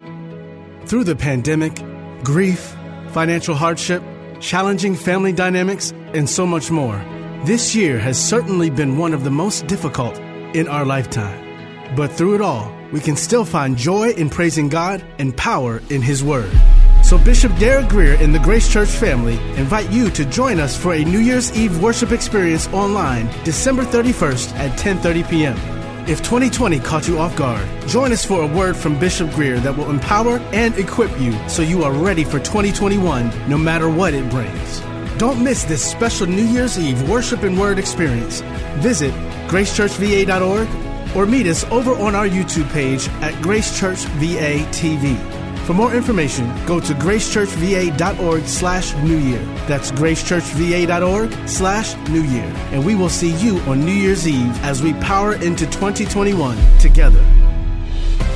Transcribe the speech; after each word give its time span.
Through 0.00 1.04
the 1.04 1.16
pandemic, 1.16 1.74
grief, 2.22 2.76
financial 3.08 3.54
hardship, 3.54 4.02
challenging 4.40 4.94
family 4.94 5.32
dynamics, 5.32 5.92
and 6.14 6.28
so 6.28 6.46
much 6.46 6.70
more, 6.70 6.96
this 7.44 7.74
year 7.74 7.98
has 7.98 8.22
certainly 8.22 8.70
been 8.70 8.96
one 8.96 9.12
of 9.12 9.24
the 9.24 9.30
most 9.30 9.66
difficult 9.66 10.18
in 10.54 10.68
our 10.68 10.84
lifetime. 10.84 11.96
But 11.96 12.12
through 12.12 12.36
it 12.36 12.40
all, 12.40 12.72
we 12.92 13.00
can 13.00 13.16
still 13.16 13.44
find 13.44 13.76
joy 13.76 14.10
in 14.10 14.30
praising 14.30 14.68
God 14.68 15.04
and 15.18 15.36
power 15.36 15.82
in 15.90 16.00
His 16.00 16.22
Word. 16.22 16.50
So 17.02 17.18
Bishop 17.18 17.56
Derek 17.58 17.88
Grier 17.88 18.14
and 18.14 18.34
the 18.34 18.38
Grace 18.38 18.70
Church 18.72 18.88
family 18.88 19.38
invite 19.56 19.90
you 19.90 20.10
to 20.10 20.24
join 20.24 20.60
us 20.60 20.76
for 20.76 20.94
a 20.94 21.04
New 21.04 21.20
Year's 21.20 21.52
Eve 21.56 21.82
worship 21.82 22.12
experience 22.12 22.68
online 22.68 23.26
December 23.44 23.82
31st 23.82 24.54
at 24.54 24.78
10:30 24.78 25.28
p.m. 25.28 25.77
If 26.08 26.22
2020 26.22 26.80
caught 26.80 27.06
you 27.06 27.18
off 27.18 27.36
guard, 27.36 27.68
join 27.86 28.12
us 28.12 28.24
for 28.24 28.42
a 28.42 28.46
word 28.46 28.78
from 28.78 28.98
Bishop 28.98 29.30
Grier 29.32 29.58
that 29.58 29.76
will 29.76 29.90
empower 29.90 30.38
and 30.54 30.74
equip 30.78 31.10
you 31.20 31.34
so 31.50 31.60
you 31.60 31.84
are 31.84 31.92
ready 31.92 32.24
for 32.24 32.38
2021 32.38 33.30
no 33.46 33.58
matter 33.58 33.90
what 33.90 34.14
it 34.14 34.30
brings. 34.30 34.80
Don't 35.18 35.44
miss 35.44 35.64
this 35.64 35.84
special 35.84 36.26
New 36.26 36.46
Year's 36.46 36.78
Eve 36.78 37.10
worship 37.10 37.42
and 37.42 37.60
word 37.60 37.78
experience. 37.78 38.40
Visit 38.78 39.12
gracechurchva.org 39.48 41.14
or 41.14 41.26
meet 41.26 41.46
us 41.46 41.64
over 41.64 41.92
on 41.92 42.14
our 42.14 42.26
YouTube 42.26 42.70
page 42.72 43.06
at 43.20 43.42
Grace 43.42 43.78
Church 43.78 43.98
VA 44.16 44.64
TV. 44.72 45.37
For 45.68 45.74
more 45.74 45.94
information, 45.94 46.46
go 46.64 46.80
to 46.80 46.94
gracechurchva.org 46.94 48.44
slash 48.46 48.94
new 49.04 49.18
year. 49.18 49.44
That's 49.66 49.92
gracechurchva.org 49.92 51.46
slash 51.46 51.94
new 52.08 52.22
year. 52.22 52.50
And 52.72 52.86
we 52.86 52.94
will 52.94 53.10
see 53.10 53.34
you 53.34 53.58
on 53.60 53.84
New 53.84 53.92
Year's 53.92 54.26
Eve 54.26 54.64
as 54.64 54.82
we 54.82 54.94
power 54.94 55.34
into 55.34 55.66
2021 55.66 56.56
together. 56.78 57.22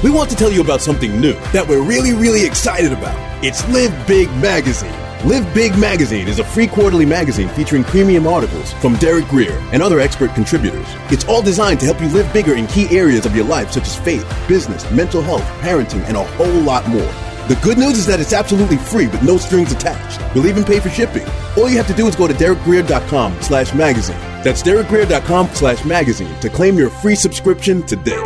We 0.05 0.11
want 0.11 0.29
to 0.29 0.37
tell 0.37 0.53
you 0.53 0.61
about 0.61 0.83
something 0.83 1.23
new 1.23 1.33
that 1.55 1.67
we're 1.67 1.81
really, 1.81 2.13
really 2.13 2.45
excited 2.45 2.93
about. 2.93 3.17
It's 3.43 3.67
Live 3.71 4.07
Big 4.07 4.29
Magazine. 4.33 4.93
Live 5.27 5.55
Big 5.55 5.79
Magazine 5.79 6.29
is 6.29 6.39
a 6.39 6.45
free 6.45 6.67
quarterly 6.67 7.07
magazine 7.07 7.49
featuring 7.49 7.83
premium 7.83 8.27
articles 8.27 8.75
from 8.75 8.97
Derek 8.97 9.27
Grier 9.29 9.57
and 9.73 9.83
other 9.83 10.01
expert 10.01 10.35
contributors. 10.35 10.87
It's 11.11 11.25
all 11.25 11.41
designed 11.41 11.81
to 11.81 11.87
help 11.87 11.99
you 12.03 12.09
live 12.09 12.31
bigger 12.35 12.57
in 12.57 12.67
key 12.67 12.95
areas 12.95 13.25
of 13.25 13.35
your 13.35 13.47
life, 13.47 13.71
such 13.73 13.85
as 13.85 13.97
faith, 13.97 14.29
business, 14.47 14.91
mental 14.91 15.23
health, 15.23 15.45
parenting, 15.63 16.03
and 16.09 16.19
a 16.19 16.25
whole 16.25 16.61
lot 16.61 16.87
more. 16.89 17.11
The 17.49 17.59
good 17.61 17.77
news 17.77 17.99
is 17.99 18.07
that 18.07 18.21
it's 18.21 18.33
absolutely 18.33 18.77
free 18.77 19.09
with 19.09 19.23
no 19.23 19.37
strings 19.37 19.73
attached. 19.73 20.21
We'll 20.35 20.47
even 20.47 20.63
pay 20.63 20.79
for 20.79 20.91
shipping. 20.91 21.27
All 21.57 21.69
you 21.69 21.77
have 21.77 21.89
to 21.89 21.95
do 21.95 22.07
is 22.07 22.15
go 22.15 22.29
to 22.29 22.35
derekgrier.com 22.35 23.43
slash 23.43 23.75
magazine. 23.75 24.17
That's 24.45 24.63
derekgrier.com 24.63 25.49
slash 25.49 25.85
magazine 25.85 26.35
to 26.41 26.49
claim 26.49 26.77
your 26.77 26.91
free 26.91 27.17
subscription 27.17 27.83
today. 27.83 28.17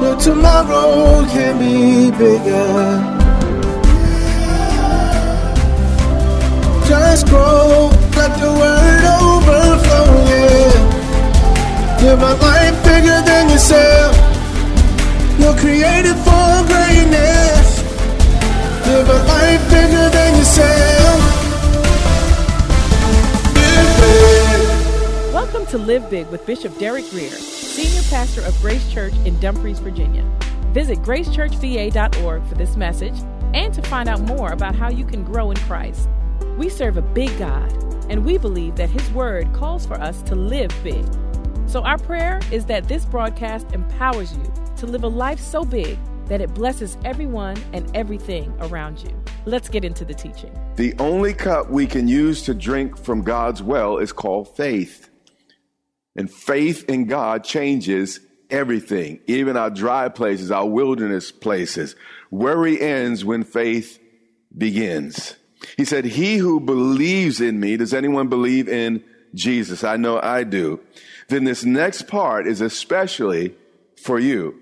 But 0.00 0.20
tomorrow 0.20 1.24
can 1.26 1.58
be 1.58 2.10
bigger. 2.16 3.16
Just 6.86 7.26
grow, 7.26 7.90
let 8.14 8.38
the 8.38 8.52
word 8.60 9.04
overflow. 9.20 10.25
Live 12.02 12.20
a 12.20 12.34
life 12.34 12.84
bigger 12.84 13.22
than 13.22 13.48
yourself. 13.48 14.14
You're 15.40 15.56
created 15.56 16.14
for 16.16 16.62
greatness. 16.68 17.82
Live 18.86 19.08
a 19.08 19.24
life 19.24 19.70
bigger 19.70 20.10
than 20.10 20.36
yourself. 20.36 21.36
Welcome 25.32 25.64
to 25.66 25.78
Live 25.78 26.08
Big 26.10 26.26
with 26.28 26.44
Bishop 26.44 26.78
Derek 26.78 27.08
Grier, 27.10 27.30
Senior 27.30 28.02
Pastor 28.10 28.42
of 28.42 28.54
Grace 28.60 28.92
Church 28.92 29.14
in 29.24 29.40
Dumfries, 29.40 29.78
Virginia. 29.78 30.22
Visit 30.74 30.98
gracechurchva.org 30.98 32.46
for 32.46 32.54
this 32.56 32.76
message 32.76 33.18
and 33.54 33.72
to 33.72 33.80
find 33.80 34.08
out 34.10 34.20
more 34.20 34.52
about 34.52 34.74
how 34.74 34.90
you 34.90 35.06
can 35.06 35.24
grow 35.24 35.50
in 35.50 35.56
Christ. 35.60 36.10
We 36.58 36.68
serve 36.68 36.98
a 36.98 37.02
big 37.02 37.36
God, 37.38 37.72
and 38.10 38.22
we 38.22 38.36
believe 38.36 38.76
that 38.76 38.90
His 38.90 39.10
Word 39.12 39.50
calls 39.54 39.86
for 39.86 39.94
us 39.94 40.20
to 40.22 40.34
live 40.34 40.70
big. 40.84 41.04
So, 41.66 41.82
our 41.82 41.98
prayer 41.98 42.40
is 42.52 42.66
that 42.66 42.86
this 42.86 43.04
broadcast 43.04 43.72
empowers 43.72 44.32
you 44.36 44.52
to 44.76 44.86
live 44.86 45.02
a 45.02 45.08
life 45.08 45.40
so 45.40 45.64
big 45.64 45.98
that 46.26 46.40
it 46.40 46.54
blesses 46.54 46.96
everyone 47.04 47.56
and 47.72 47.90
everything 47.94 48.54
around 48.60 49.02
you. 49.02 49.10
Let's 49.44 49.68
get 49.68 49.84
into 49.84 50.04
the 50.04 50.14
teaching. 50.14 50.56
The 50.76 50.94
only 50.98 51.34
cup 51.34 51.70
we 51.70 51.86
can 51.86 52.08
use 52.08 52.42
to 52.42 52.54
drink 52.54 52.96
from 52.96 53.22
God's 53.22 53.62
well 53.62 53.98
is 53.98 54.12
called 54.12 54.56
faith. 54.56 55.10
And 56.16 56.30
faith 56.30 56.88
in 56.88 57.06
God 57.06 57.44
changes 57.44 58.20
everything, 58.48 59.20
even 59.26 59.56
our 59.56 59.70
dry 59.70 60.08
places, 60.08 60.50
our 60.50 60.66
wilderness 60.66 61.32
places. 61.32 61.96
Worry 62.30 62.80
ends 62.80 63.24
when 63.24 63.44
faith 63.44 64.00
begins. 64.56 65.36
He 65.76 65.84
said, 65.84 66.04
He 66.04 66.36
who 66.36 66.60
believes 66.60 67.40
in 67.40 67.58
me, 67.60 67.76
does 67.76 67.92
anyone 67.92 68.28
believe 68.28 68.68
in 68.68 69.02
Jesus? 69.34 69.84
I 69.84 69.96
know 69.96 70.20
I 70.20 70.44
do. 70.44 70.80
Then 71.28 71.44
this 71.44 71.64
next 71.64 72.06
part 72.06 72.46
is 72.46 72.60
especially 72.60 73.54
for 73.96 74.18
you. 74.18 74.60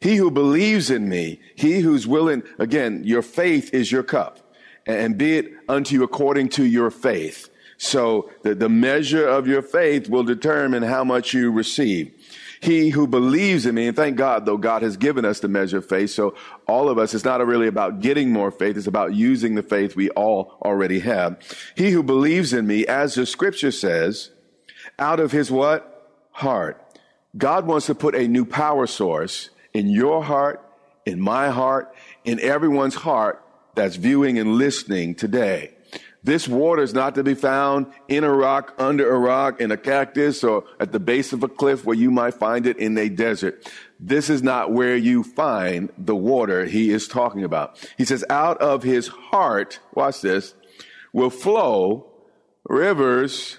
He 0.00 0.16
who 0.16 0.30
believes 0.30 0.90
in 0.90 1.08
me, 1.08 1.40
he 1.54 1.80
who's 1.80 2.06
willing, 2.06 2.42
again, 2.58 3.02
your 3.04 3.22
faith 3.22 3.72
is 3.72 3.90
your 3.90 4.02
cup, 4.02 4.38
and 4.86 5.16
be 5.16 5.38
it 5.38 5.52
unto 5.66 5.94
you 5.94 6.02
according 6.02 6.50
to 6.50 6.64
your 6.64 6.90
faith. 6.90 7.48
So 7.78 8.30
the, 8.42 8.54
the 8.54 8.68
measure 8.68 9.26
of 9.26 9.46
your 9.46 9.62
faith 9.62 10.08
will 10.08 10.22
determine 10.22 10.82
how 10.82 11.04
much 11.04 11.32
you 11.32 11.50
receive. 11.50 12.12
He 12.60 12.90
who 12.90 13.06
believes 13.06 13.66
in 13.66 13.74
me, 13.74 13.86
and 13.86 13.96
thank 13.96 14.16
God, 14.16 14.46
though 14.46 14.56
God 14.56 14.82
has 14.82 14.96
given 14.96 15.24
us 15.24 15.40
the 15.40 15.48
measure 15.48 15.78
of 15.78 15.88
faith. 15.88 16.10
So 16.10 16.34
all 16.66 16.88
of 16.88 16.98
us, 16.98 17.12
it's 17.12 17.24
not 17.24 17.44
really 17.46 17.66
about 17.66 18.00
getting 18.00 18.30
more 18.30 18.50
faith. 18.50 18.76
It's 18.76 18.86
about 18.86 19.14
using 19.14 19.54
the 19.54 19.62
faith 19.62 19.96
we 19.96 20.08
all 20.10 20.56
already 20.62 21.00
have. 21.00 21.38
He 21.76 21.90
who 21.90 22.02
believes 22.02 22.52
in 22.52 22.66
me, 22.66 22.86
as 22.86 23.14
the 23.14 23.26
scripture 23.26 23.70
says, 23.70 24.30
out 24.98 25.20
of 25.20 25.32
his 25.32 25.50
what? 25.50 25.93
Heart. 26.34 26.98
God 27.38 27.64
wants 27.64 27.86
to 27.86 27.94
put 27.94 28.16
a 28.16 28.26
new 28.26 28.44
power 28.44 28.88
source 28.88 29.50
in 29.72 29.88
your 29.88 30.24
heart, 30.24 30.60
in 31.06 31.20
my 31.20 31.50
heart, 31.50 31.94
in 32.24 32.40
everyone's 32.40 32.96
heart 32.96 33.40
that's 33.76 33.94
viewing 33.94 34.36
and 34.38 34.56
listening 34.56 35.14
today. 35.14 35.70
This 36.24 36.48
water 36.48 36.82
is 36.82 36.92
not 36.92 37.14
to 37.14 37.22
be 37.22 37.34
found 37.34 37.86
in 38.08 38.24
a 38.24 38.32
rock, 38.32 38.74
under 38.78 39.14
a 39.14 39.18
rock, 39.18 39.60
in 39.60 39.70
a 39.70 39.76
cactus, 39.76 40.42
or 40.42 40.64
at 40.80 40.90
the 40.90 40.98
base 40.98 41.32
of 41.32 41.44
a 41.44 41.48
cliff 41.48 41.84
where 41.84 41.96
you 41.96 42.10
might 42.10 42.34
find 42.34 42.66
it 42.66 42.78
in 42.78 42.98
a 42.98 43.08
desert. 43.08 43.70
This 44.00 44.28
is 44.28 44.42
not 44.42 44.72
where 44.72 44.96
you 44.96 45.22
find 45.22 45.92
the 45.96 46.16
water 46.16 46.64
he 46.64 46.90
is 46.90 47.06
talking 47.06 47.44
about. 47.44 47.78
He 47.96 48.04
says, 48.04 48.24
out 48.28 48.60
of 48.60 48.82
his 48.82 49.06
heart, 49.06 49.78
watch 49.94 50.20
this, 50.20 50.54
will 51.12 51.30
flow 51.30 52.10
rivers 52.68 53.58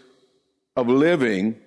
of 0.75 0.90
living 0.90 1.62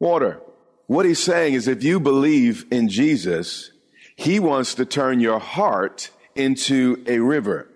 water. 0.00 0.40
What 0.86 1.06
he's 1.06 1.22
saying 1.22 1.54
is 1.54 1.68
if 1.68 1.82
you 1.82 2.00
believe 2.00 2.66
in 2.70 2.88
Jesus, 2.88 3.70
he 4.16 4.40
wants 4.40 4.74
to 4.74 4.84
turn 4.84 5.20
your 5.20 5.38
heart 5.38 6.10
into 6.34 7.02
a 7.06 7.18
river. 7.18 7.68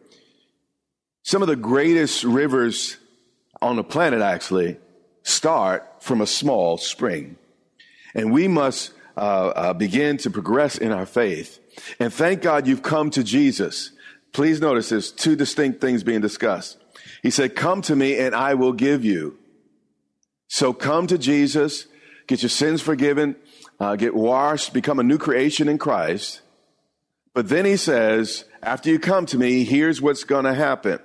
Some 1.25 1.43
of 1.43 1.49
the 1.49 1.57
greatest 1.57 2.25
rivers 2.25 2.97
on 3.61 3.77
the 3.77 3.85
planet 3.85 4.23
actually 4.23 4.79
start 5.23 6.03
from 6.03 6.21
a 6.21 6.27
small 6.27 6.79
spring. 6.79 7.37
And 8.15 8.33
we 8.33 8.49
must 8.49 8.93
uh, 9.17 9.21
uh, 9.21 9.73
begin 9.73 10.17
to 10.19 10.31
progress 10.31 10.79
in 10.79 10.91
our 10.91 11.07
faith. 11.07 11.61
And 12.01 12.13
thank 12.13 12.43
God 12.43 12.67
you've 12.67 12.83
come 12.83 13.11
to 13.11 13.23
Jesus. 13.23 13.93
Please 14.33 14.61
notice 14.61 14.89
there's 14.89 15.13
two 15.13 15.37
distinct 15.37 15.81
things 15.81 16.03
being 16.03 16.21
discussed. 16.21 16.79
He 17.23 17.31
said, 17.31 17.55
Come 17.55 17.83
to 17.83 17.95
me 17.95 18.19
and 18.19 18.35
I 18.35 18.55
will 18.55 18.73
give 18.73 19.05
you. 19.05 19.39
So 20.49 20.73
come 20.73 21.07
to 21.07 21.17
Jesus, 21.17 21.87
get 22.27 22.43
your 22.43 22.51
sins 22.51 22.81
forgiven, 22.81 23.37
uh, 23.81 23.97
get 23.97 24.15
washed, 24.15 24.73
become 24.73 24.99
a 24.99 25.03
new 25.03 25.19
creation 25.19 25.69
in 25.69 25.79
Christ. 25.79 26.41
But 27.35 27.49
then 27.49 27.65
he 27.65 27.77
says, 27.77 28.45
after 28.63 28.91
you 28.91 28.99
come 28.99 29.27
to 29.27 29.39
me, 29.39 29.65
here's 29.65 30.01
what's 30.01 30.25
going 30.25 30.45
to 30.45 30.55
happen. 30.55 30.99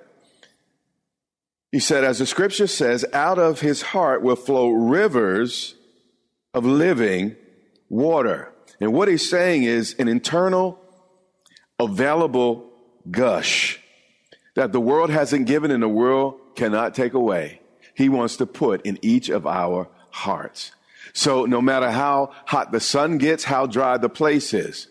He 1.71 1.79
said, 1.79 2.03
as 2.03 2.19
the 2.19 2.25
scripture 2.25 2.67
says, 2.67 3.05
out 3.13 3.39
of 3.39 3.61
his 3.61 3.81
heart 3.81 4.21
will 4.21 4.35
flow 4.35 4.69
rivers 4.69 5.75
of 6.53 6.65
living 6.65 7.35
water. 7.89 8.51
And 8.79 8.93
what 8.93 9.07
he's 9.07 9.29
saying 9.29 9.63
is 9.63 9.95
an 9.99 10.07
internal, 10.07 10.79
available 11.79 12.71
gush 13.09 13.79
that 14.55 14.71
the 14.71 14.81
world 14.81 15.09
hasn't 15.09 15.45
given 15.45 15.71
and 15.71 15.83
the 15.83 15.87
world 15.87 16.39
cannot 16.55 16.95
take 16.95 17.13
away. 17.13 17.61
He 17.95 18.09
wants 18.09 18.37
to 18.37 18.45
put 18.45 18.85
in 18.85 18.97
each 19.01 19.29
of 19.29 19.45
our 19.45 19.87
hearts. 20.09 20.71
So 21.17 21.45
no 21.45 21.63
matter 21.63 21.89
how 21.89 22.29
hot 22.45 22.71
the 22.71 22.79
sun 22.79 23.17
gets, 23.17 23.43
how 23.43 23.65
dry 23.65 23.97
the 23.97 24.07
place 24.07 24.53
is, 24.53 24.87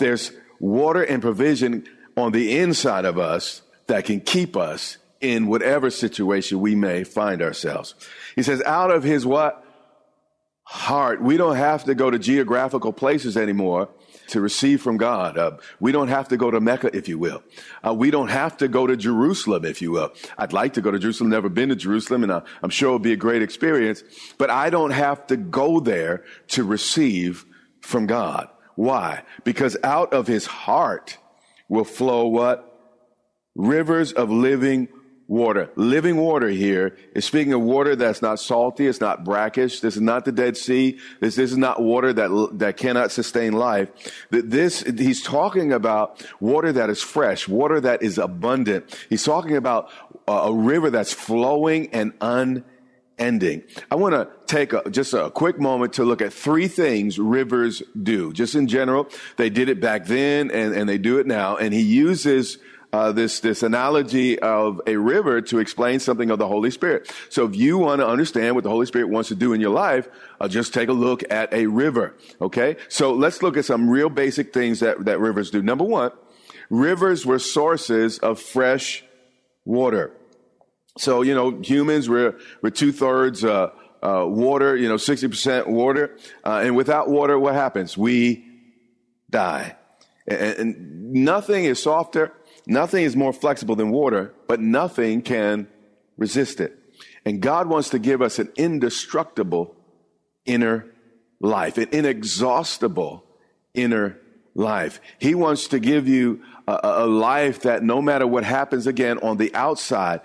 there's 0.00 0.32
water 0.58 1.00
and 1.00 1.22
provision 1.22 1.86
on 2.16 2.32
the 2.32 2.58
inside 2.58 3.04
of 3.04 3.18
us 3.18 3.62
that 3.86 4.04
can 4.04 4.20
keep 4.20 4.56
us 4.56 4.98
in 5.20 5.46
whatever 5.46 5.88
situation 5.88 6.58
we 6.58 6.74
may 6.74 7.04
find 7.04 7.40
ourselves. 7.40 7.94
He 8.34 8.42
says, 8.42 8.60
out 8.62 8.90
of 8.90 9.04
his 9.04 9.24
what? 9.24 9.64
Heart. 10.64 11.22
We 11.22 11.36
don't 11.36 11.54
have 11.54 11.84
to 11.84 11.94
go 11.94 12.10
to 12.10 12.18
geographical 12.18 12.92
places 12.92 13.36
anymore 13.36 13.90
to 14.30 14.40
receive 14.40 14.82
from 14.82 14.96
God. 14.96 15.38
Uh, 15.38 15.52
we 15.78 15.92
don't 15.92 16.08
have 16.08 16.28
to 16.28 16.36
go 16.36 16.50
to 16.50 16.60
Mecca, 16.60 16.94
if 16.96 17.08
you 17.08 17.18
will. 17.18 17.42
Uh, 17.86 17.94
we 17.94 18.10
don't 18.10 18.28
have 18.28 18.56
to 18.58 18.68
go 18.68 18.86
to 18.86 18.96
Jerusalem, 18.96 19.64
if 19.64 19.80
you 19.82 19.90
will. 19.90 20.12
I'd 20.38 20.52
like 20.52 20.74
to 20.74 20.80
go 20.80 20.90
to 20.90 20.98
Jerusalem, 20.98 21.30
never 21.30 21.48
been 21.48 21.68
to 21.68 21.76
Jerusalem, 21.76 22.22
and 22.22 22.32
uh, 22.32 22.40
I'm 22.62 22.70
sure 22.70 22.88
it'll 22.88 22.98
be 22.98 23.12
a 23.12 23.16
great 23.16 23.42
experience, 23.42 24.02
but 24.38 24.50
I 24.50 24.70
don't 24.70 24.92
have 24.92 25.26
to 25.28 25.36
go 25.36 25.80
there 25.80 26.24
to 26.48 26.64
receive 26.64 27.44
from 27.80 28.06
God. 28.06 28.48
Why? 28.74 29.22
Because 29.44 29.76
out 29.84 30.12
of 30.12 30.26
his 30.26 30.46
heart 30.46 31.18
will 31.68 31.84
flow 31.84 32.26
what? 32.26 32.66
Rivers 33.54 34.12
of 34.12 34.30
living 34.30 34.88
water. 35.30 35.70
Living 35.76 36.16
water 36.16 36.48
here 36.48 36.96
is 37.14 37.24
speaking 37.24 37.52
of 37.52 37.60
water 37.60 37.94
that's 37.94 38.20
not 38.20 38.40
salty, 38.40 38.88
it's 38.88 39.00
not 39.00 39.24
brackish. 39.24 39.78
This 39.78 39.94
is 39.94 40.02
not 40.02 40.24
the 40.24 40.32
Dead 40.32 40.56
Sea. 40.56 40.98
This, 41.20 41.36
this 41.36 41.52
is 41.52 41.56
not 41.56 41.80
water 41.80 42.12
that, 42.12 42.48
that 42.54 42.76
cannot 42.76 43.12
sustain 43.12 43.52
life. 43.52 43.88
This, 44.30 44.82
he's 44.82 45.22
talking 45.22 45.72
about 45.72 46.26
water 46.40 46.72
that 46.72 46.90
is 46.90 47.00
fresh, 47.00 47.46
water 47.46 47.80
that 47.80 48.02
is 48.02 48.18
abundant. 48.18 48.92
He's 49.08 49.22
talking 49.22 49.54
about 49.54 49.90
a, 50.26 50.52
river 50.52 50.90
that's 50.90 51.12
flowing 51.12 51.94
and 51.94 52.12
unending. 52.20 53.62
I 53.88 53.94
want 53.94 54.14
to 54.14 54.28
take 54.46 54.72
a, 54.72 54.90
just 54.90 55.14
a 55.14 55.30
quick 55.30 55.60
moment 55.60 55.92
to 55.94 56.04
look 56.04 56.22
at 56.22 56.32
three 56.32 56.66
things 56.66 57.20
rivers 57.20 57.84
do. 58.02 58.32
Just 58.32 58.56
in 58.56 58.66
general, 58.66 59.08
they 59.36 59.48
did 59.48 59.68
it 59.68 59.80
back 59.80 60.06
then 60.06 60.50
and, 60.50 60.74
and 60.74 60.88
they 60.88 60.98
do 60.98 61.18
it 61.18 61.26
now. 61.28 61.56
And 61.56 61.72
he 61.72 61.82
uses 61.82 62.58
uh, 62.92 63.12
this 63.12 63.40
this 63.40 63.62
analogy 63.62 64.38
of 64.38 64.80
a 64.86 64.96
river 64.96 65.40
to 65.40 65.58
explain 65.58 66.00
something 66.00 66.30
of 66.30 66.38
the 66.38 66.46
Holy 66.46 66.70
Spirit. 66.70 67.12
So 67.28 67.44
if 67.44 67.54
you 67.54 67.78
want 67.78 68.00
to 68.00 68.06
understand 68.06 68.54
what 68.54 68.64
the 68.64 68.70
Holy 68.70 68.86
Spirit 68.86 69.08
wants 69.08 69.28
to 69.28 69.34
do 69.34 69.52
in 69.52 69.60
your 69.60 69.70
life, 69.70 70.08
uh, 70.40 70.48
just 70.48 70.74
take 70.74 70.88
a 70.88 70.92
look 70.92 71.22
at 71.30 71.52
a 71.52 71.66
river. 71.66 72.16
Okay, 72.40 72.76
so 72.88 73.12
let's 73.12 73.42
look 73.42 73.56
at 73.56 73.64
some 73.64 73.88
real 73.88 74.08
basic 74.08 74.52
things 74.52 74.80
that 74.80 75.04
that 75.04 75.20
rivers 75.20 75.50
do. 75.50 75.62
Number 75.62 75.84
one, 75.84 76.10
rivers 76.68 77.24
were 77.24 77.38
sources 77.38 78.18
of 78.18 78.40
fresh 78.40 79.04
water. 79.64 80.12
So 80.98 81.22
you 81.22 81.34
know, 81.34 81.60
humans 81.60 82.08
we're 82.08 82.38
we're 82.62 82.70
two 82.70 82.92
thirds. 82.92 83.44
Uh, 83.44 83.70
uh, 84.02 84.24
water, 84.26 84.74
you 84.74 84.88
know, 84.88 84.94
60% 84.94 85.66
water. 85.66 86.16
Uh, 86.42 86.62
and 86.64 86.74
without 86.74 87.10
water, 87.10 87.38
what 87.38 87.52
happens? 87.52 87.98
We 87.98 88.46
die. 89.28 89.76
And, 90.26 90.40
and 90.40 91.12
nothing 91.12 91.66
is 91.66 91.82
softer 91.82 92.32
Nothing 92.66 93.04
is 93.04 93.16
more 93.16 93.32
flexible 93.32 93.76
than 93.76 93.90
water, 93.90 94.34
but 94.46 94.60
nothing 94.60 95.22
can 95.22 95.68
resist 96.16 96.60
it. 96.60 96.76
And 97.24 97.40
God 97.40 97.68
wants 97.68 97.90
to 97.90 97.98
give 97.98 98.22
us 98.22 98.38
an 98.38 98.50
indestructible 98.56 99.74
inner 100.46 100.86
life, 101.40 101.78
an 101.78 101.88
inexhaustible 101.92 103.24
inner 103.74 104.18
life. 104.54 105.00
He 105.18 105.34
wants 105.34 105.68
to 105.68 105.78
give 105.78 106.08
you 106.08 106.42
a, 106.66 106.80
a, 106.82 107.06
life 107.06 107.62
that 107.62 107.82
no 107.82 108.02
matter 108.02 108.26
what 108.26 108.44
happens 108.44 108.86
again 108.86 109.18
on 109.18 109.36
the 109.36 109.54
outside, 109.54 110.20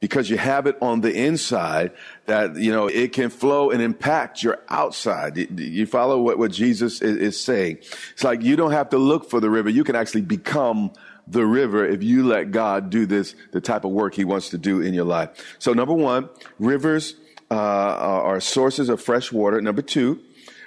because 0.00 0.28
you 0.28 0.36
have 0.36 0.66
it 0.66 0.76
on 0.82 1.00
the 1.00 1.12
inside, 1.12 1.92
that, 2.26 2.56
you 2.56 2.70
know, 2.70 2.86
it 2.86 3.12
can 3.12 3.30
flow 3.30 3.70
and 3.70 3.80
impact 3.80 4.42
your 4.42 4.58
outside. 4.68 5.36
You 5.58 5.86
follow 5.86 6.20
what, 6.20 6.38
what 6.38 6.52
Jesus 6.52 7.00
is, 7.00 7.16
is 7.16 7.40
saying? 7.40 7.78
It's 8.12 8.24
like 8.24 8.42
you 8.42 8.56
don't 8.56 8.72
have 8.72 8.90
to 8.90 8.98
look 8.98 9.30
for 9.30 9.40
the 9.40 9.50
river. 9.50 9.70
You 9.70 9.84
can 9.84 9.96
actually 9.96 10.20
become 10.22 10.92
the 11.26 11.44
river 11.44 11.86
if 11.86 12.02
you 12.02 12.26
let 12.26 12.50
God 12.50 12.90
do 12.90 13.06
this, 13.06 13.34
the 13.52 13.60
type 13.60 13.84
of 13.84 13.90
work 13.90 14.14
he 14.14 14.24
wants 14.24 14.50
to 14.50 14.58
do 14.58 14.80
in 14.80 14.94
your 14.94 15.04
life. 15.04 15.56
So 15.58 15.72
number 15.72 15.94
one, 15.94 16.28
rivers 16.58 17.14
uh, 17.50 17.54
are 17.54 18.40
sources 18.40 18.88
of 18.88 19.00
fresh 19.02 19.32
water. 19.32 19.60
Number 19.60 19.82
two, 19.82 20.20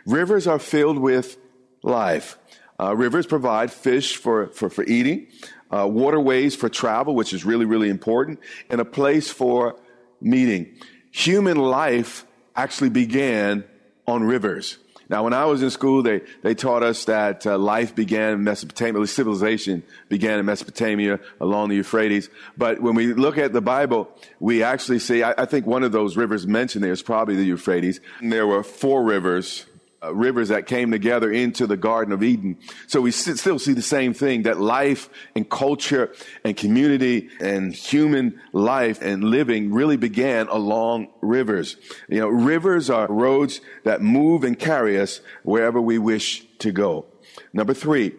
rivers 0.05 0.47
are 0.47 0.59
filled 0.59 0.99
with 0.99 1.37
life. 1.83 2.37
Uh, 2.79 2.95
rivers 2.95 3.25
provide 3.25 3.71
fish 3.71 4.15
for, 4.15 4.47
for, 4.47 4.69
for 4.69 4.83
eating, 4.85 5.27
uh, 5.71 5.87
waterways 5.87 6.55
for 6.55 6.69
travel, 6.69 7.13
which 7.13 7.33
is 7.33 7.43
really, 7.43 7.65
really 7.65 7.89
important, 7.89 8.39
and 8.69 8.79
a 8.79 8.85
place 8.85 9.29
for 9.29 9.75
meeting. 10.21 10.77
Human 11.11 11.57
life 11.57 12.25
actually 12.55 12.89
began 12.89 13.65
on 14.07 14.23
rivers. 14.23 14.77
Now, 15.09 15.23
when 15.23 15.33
I 15.33 15.45
was 15.45 15.63
in 15.63 15.71
school, 15.71 16.03
they, 16.03 16.21
they 16.43 16.53
taught 16.53 16.83
us 16.83 17.05
that 17.05 17.45
uh, 17.47 17.57
life 17.57 17.95
began 17.95 18.33
in 18.33 18.43
Mesopotamia, 18.43 19.05
civilization 19.07 19.81
began 20.07 20.37
in 20.37 20.45
Mesopotamia 20.45 21.19
along 21.41 21.69
the 21.69 21.75
Euphrates. 21.75 22.29
But 22.55 22.79
when 22.79 22.93
we 22.93 23.13
look 23.13 23.39
at 23.39 23.51
the 23.51 23.61
Bible, 23.61 24.07
we 24.39 24.61
actually 24.61 24.99
see, 24.99 25.23
I, 25.23 25.33
I 25.35 25.45
think 25.45 25.65
one 25.65 25.83
of 25.83 25.91
those 25.91 26.15
rivers 26.15 26.45
mentioned 26.45 26.83
there 26.83 26.91
is 26.91 27.01
probably 27.01 27.35
the 27.35 27.43
Euphrates. 27.43 27.99
And 28.19 28.31
there 28.31 28.45
were 28.45 28.61
four 28.61 29.03
rivers 29.03 29.65
uh, 30.01 30.13
rivers 30.13 30.49
that 30.49 30.65
came 30.65 30.91
together 30.91 31.31
into 31.31 31.67
the 31.67 31.77
Garden 31.77 32.13
of 32.13 32.23
Eden. 32.23 32.57
So 32.87 33.01
we 33.01 33.11
still 33.11 33.59
see 33.59 33.73
the 33.73 33.81
same 33.81 34.13
thing 34.13 34.43
that 34.43 34.59
life 34.59 35.09
and 35.35 35.49
culture 35.49 36.13
and 36.43 36.55
community 36.55 37.29
and 37.39 37.73
human 37.73 38.39
life 38.53 39.01
and 39.01 39.25
living 39.25 39.73
really 39.73 39.97
began 39.97 40.47
along 40.47 41.07
rivers. 41.21 41.75
You 42.07 42.21
know, 42.21 42.29
rivers 42.29 42.89
are 42.89 43.07
roads 43.07 43.61
that 43.83 44.01
move 44.01 44.43
and 44.43 44.57
carry 44.57 44.99
us 44.99 45.21
wherever 45.43 45.81
we 45.81 45.97
wish 45.97 46.45
to 46.59 46.71
go. 46.71 47.05
Number 47.53 47.73
three, 47.73 48.13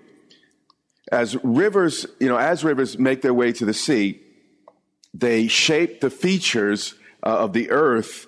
as 1.10 1.36
rivers, 1.42 2.06
you 2.20 2.28
know, 2.28 2.36
as 2.36 2.62
rivers 2.62 2.98
make 2.98 3.22
their 3.22 3.34
way 3.34 3.52
to 3.52 3.64
the 3.64 3.74
sea, 3.74 4.20
they 5.12 5.48
shape 5.48 6.00
the 6.00 6.10
features 6.10 6.94
uh, 7.22 7.38
of 7.38 7.52
the 7.52 7.70
earth 7.70 8.26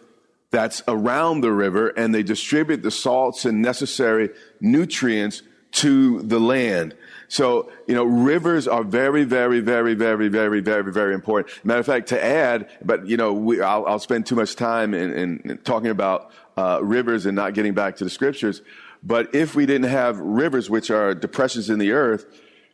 that's 0.52 0.82
around 0.86 1.40
the 1.40 1.50
river 1.50 1.88
and 1.88 2.14
they 2.14 2.22
distribute 2.22 2.82
the 2.82 2.90
salts 2.90 3.44
and 3.44 3.60
necessary 3.60 4.30
nutrients 4.60 5.42
to 5.72 6.20
the 6.22 6.38
land. 6.38 6.94
So, 7.28 7.72
you 7.86 7.94
know, 7.94 8.04
rivers 8.04 8.68
are 8.68 8.84
very, 8.84 9.24
very, 9.24 9.60
very, 9.60 9.94
very, 9.94 10.28
very, 10.28 10.60
very, 10.60 10.92
very 10.92 11.14
important. 11.14 11.64
Matter 11.64 11.80
of 11.80 11.86
fact, 11.86 12.08
to 12.08 12.22
add, 12.22 12.68
but 12.84 13.06
you 13.06 13.16
know, 13.16 13.32
we, 13.32 13.62
I'll, 13.62 13.86
I'll 13.86 13.98
spend 13.98 14.26
too 14.26 14.34
much 14.36 14.54
time 14.54 14.92
in, 14.92 15.12
in, 15.12 15.40
in 15.44 15.58
talking 15.58 15.88
about 15.88 16.30
uh, 16.58 16.80
rivers 16.82 17.24
and 17.24 17.34
not 17.34 17.54
getting 17.54 17.72
back 17.72 17.96
to 17.96 18.04
the 18.04 18.10
scriptures. 18.10 18.60
But 19.02 19.34
if 19.34 19.54
we 19.54 19.64
didn't 19.64 19.88
have 19.88 20.18
rivers, 20.18 20.68
which 20.68 20.90
are 20.90 21.14
depressions 21.14 21.70
in 21.70 21.78
the 21.78 21.92
earth, 21.92 22.26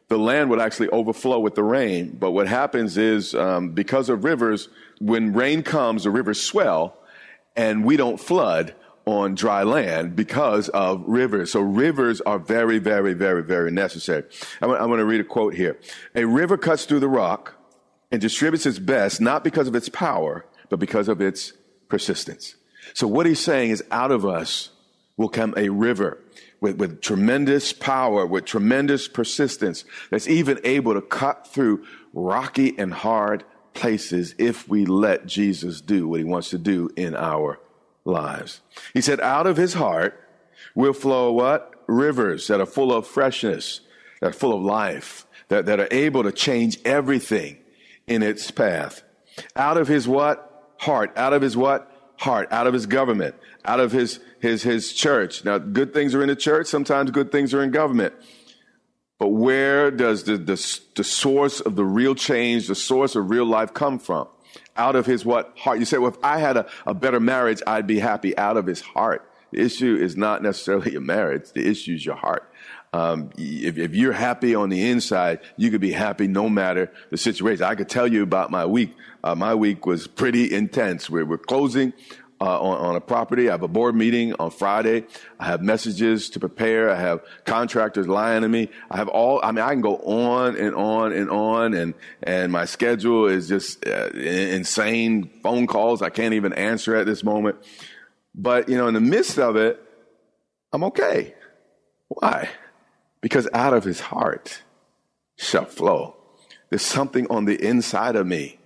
the 0.09 0.19
land 0.19 0.51
would 0.51 0.61
actually 0.61 0.89
overflow 0.89 1.39
with 1.39 1.55
the 1.55 1.63
rain. 1.63 2.17
But 2.19 2.33
what 2.33 2.49
happens 2.49 2.99
is, 2.99 3.35
um, 3.35 3.71
because 3.71 4.09
of 4.09 4.25
rivers, 4.25 4.69
when 4.99 5.33
rain 5.33 5.63
comes, 5.63 6.05
the 6.05 6.11
rivers 6.11 6.43
swell, 6.43 6.98
and 7.59 7.85
we 7.85 7.97
don't 7.97 8.19
flood 8.19 8.75
on 9.05 9.35
dry 9.35 9.65
land 9.65 10.15
because 10.15 10.69
of 10.69 11.03
rivers. 11.07 11.51
So 11.51 11.61
rivers 11.61 12.21
are 12.21 12.39
very, 12.39 12.79
very, 12.79 13.15
very, 13.15 13.43
very 13.43 13.73
necessary. 13.73 14.23
I 14.63 14.67
want, 14.67 14.81
I'm 14.81 14.87
going 14.87 14.99
to 14.99 15.05
read 15.05 15.21
a 15.21 15.25
quote 15.25 15.55
here. 15.55 15.77
A 16.15 16.25
river 16.25 16.57
cuts 16.57 16.85
through 16.85 17.01
the 17.01 17.09
rock 17.09 17.55
and 18.13 18.21
distributes 18.21 18.65
its 18.65 18.79
best, 18.79 19.21
not 19.21 19.43
because 19.43 19.67
of 19.67 19.75
its 19.75 19.89
power, 19.89 20.47
but 20.69 20.79
because 20.79 21.09
of 21.09 21.21
its 21.21 21.53
persistence. 21.89 22.55
So 22.95 23.09
what 23.09 23.27
he's 23.27 23.41
saying 23.41 23.71
is 23.71 23.83
out 23.91 24.13
of 24.13 24.25
us 24.25 24.71
will 25.17 25.29
come 25.29 25.53
a 25.57 25.69
river 25.69 26.23
with, 26.61 26.77
with 26.77 27.01
tremendous 27.01 27.73
power, 27.73 28.25
with 28.25 28.45
tremendous 28.45 29.09
persistence 29.09 29.85
that's 30.11 30.29
even 30.29 30.61
able 30.63 30.95
to 30.95 31.01
cut 31.01 31.49
through 31.49 31.85
rocky 32.13 32.79
and 32.79 32.93
hard 32.93 33.45
places 33.79 34.35
if 34.39 34.69
we 34.69 34.85
let 34.85 35.27
Jesus 35.27 35.81
do 35.81 36.09
what 36.09 36.19
he 36.19 36.25
wants 36.25 36.51
to 36.51 36.59
do 36.59 36.91
in 36.97 37.15
our 37.15 37.61
lives. 38.05 38.61
He 38.93 39.01
said, 39.01 39.21
out 39.21 39.47
of 39.47 39.57
his 39.57 39.75
heart 39.75 40.21
will 40.75 40.93
flow 40.93 41.33
what? 41.33 41.75
Rivers 41.87 42.49
that 42.49 42.61
are 42.61 42.67
full 42.67 42.93
of 42.93 43.07
freshness, 43.07 43.81
that 44.21 44.31
are 44.31 44.33
full 44.33 44.53
of 44.53 44.63
life, 44.63 45.27
that, 45.49 45.67
that 45.67 45.81
are 45.81 45.89
able 45.91 46.23
to 46.25 46.33
change 46.33 46.79
everything 46.85 47.59
in 48.07 48.23
its 48.23 48.51
path. 48.51 49.03
Out 49.57 49.77
of 49.77 49.89
his 49.89 50.09
what? 50.09 50.75
Heart. 50.79 51.17
Out 51.17 51.33
of 51.33 51.41
his 51.41 51.57
what? 51.57 51.91
Heart. 52.19 52.49
Out 52.51 52.67
of 52.67 52.75
his 52.75 52.87
government. 52.87 53.37
Out 53.65 53.81
of 53.81 53.93
his, 53.93 54.21
his, 54.41 54.63
his 54.65 54.93
church. 54.93 55.45
Now, 55.45 55.59
good 55.59 55.95
things 55.95 56.15
are 56.15 56.23
in 56.23 56.29
the 56.29 56.37
church. 56.37 56.67
Sometimes 56.67 57.11
good 57.11 57.33
things 57.33 57.55
are 57.55 57.63
in 57.63 57.71
government. 57.71 58.15
But 59.19 59.29
where 59.29 59.91
does 59.91 60.25
the, 60.25 60.37
the, 60.37 60.81
the 60.95 61.05
source 61.05 61.61
of 61.61 61.75
the 61.75 61.85
real 61.85 62.15
change, 62.15 62.69
the 62.69 62.75
source 62.75 63.17
of 63.17 63.31
real 63.31 63.45
life 63.45 63.75
come 63.75 63.99
from? 63.99 64.29
Out 64.77 64.95
of 64.95 65.07
his 65.07 65.25
what? 65.25 65.53
Heart. 65.59 65.81
You 65.81 65.85
say, 65.85 65.99
well, 65.99 66.13
if 66.13 66.19
I 66.23 66.39
had 66.39 66.57
a, 66.57 66.67
a 66.87 66.95
better 66.95 67.19
marriage, 67.19 67.61
I'd 67.67 67.87
be 67.87 67.99
happy. 67.99 68.37
Out 68.39 68.57
of 68.57 68.67
his 68.67 68.81
heart. 68.81 69.29
The 69.51 69.61
issue 69.61 69.97
is 69.97 70.17
not 70.17 70.43
necessarily 70.43 70.93
your 70.93 71.01
marriage. 71.01 71.53
The 71.53 71.67
issue 71.67 71.95
is 71.95 72.07
your 72.07 72.17
heart. 72.17 72.53
Um, 72.93 73.31
if, 73.37 73.77
if, 73.77 73.95
you're 73.95 74.13
happy 74.13 74.55
on 74.55 74.71
the 74.71 74.89
inside, 74.89 75.41
you 75.57 75.71
could 75.71 75.81
be 75.81 75.93
happy 75.93 76.27
no 76.27 76.49
matter 76.49 76.91
the 77.11 77.19
situation. 77.19 77.65
I 77.65 77.75
could 77.75 77.89
tell 77.89 78.11
you 78.11 78.23
about 78.23 78.51
my 78.51 78.65
week. 78.65 78.95
Uh, 79.23 79.35
my 79.35 79.55
week 79.55 79.85
was 79.85 80.07
pretty 80.07 80.55
intense. 80.55 81.11
We're, 81.11 81.27
we're 81.27 81.37
closing 81.39 81.93
uh, 82.41 82.61
on, 82.61 82.79
on, 82.79 82.97
a 82.97 83.01
property. 83.01 83.49
I 83.49 83.53
have 83.53 83.63
a 83.63 83.69
board 83.69 83.95
meeting 83.95 84.35
on 84.39 84.51
Friday. 84.51 85.05
I 85.41 85.47
have 85.47 85.61
messages 85.61 86.31
to 86.31 86.41
prepare. 86.41 86.91
I 86.91 86.95
have 86.95 87.21
contractors 87.45 88.07
lying 88.07 88.43
to 88.43 88.49
me. 88.49 88.69
I 88.91 88.97
have 88.97 89.09
all, 89.09 89.41
I 89.43 89.51
mean, 89.53 89.65
I 89.65 89.71
can 89.71 89.81
go 89.81 89.97
on 89.97 90.57
and 90.57 90.75
on 90.75 91.13
and 91.13 91.31
on 91.31 91.75
and, 91.75 91.95
and 92.23 92.53
my 92.53 92.65
schedule 92.65 93.27
is 93.27 93.49
just 93.49 93.87
uh, 93.87 94.09
insane 94.11 95.31
phone 95.43 95.67
calls. 95.67 96.01
I 96.01 96.11
can't 96.11 96.35
even 96.35 96.53
answer 96.53 96.95
at 96.95 97.07
this 97.07 97.25
moment. 97.25 97.57
But, 98.35 98.69
you 98.69 98.77
know, 98.77 98.87
in 98.87 98.95
the 98.95 99.01
midst 99.01 99.39
of 99.39 99.57
it, 99.57 99.83
I'm 100.73 100.85
okay. 100.85 101.35
Why? 102.09 102.49
Because 103.21 103.49
out 103.53 103.75
of 103.75 103.83
his 103.85 104.01
heart 104.01 104.63
shall 105.37 105.65
flow. 105.65 106.17
There's 106.71 106.83
something 106.83 107.27
on 107.31 107.47
the 107.47 107.61
inside 107.61 108.15
of 108.15 108.27
me 108.27 108.58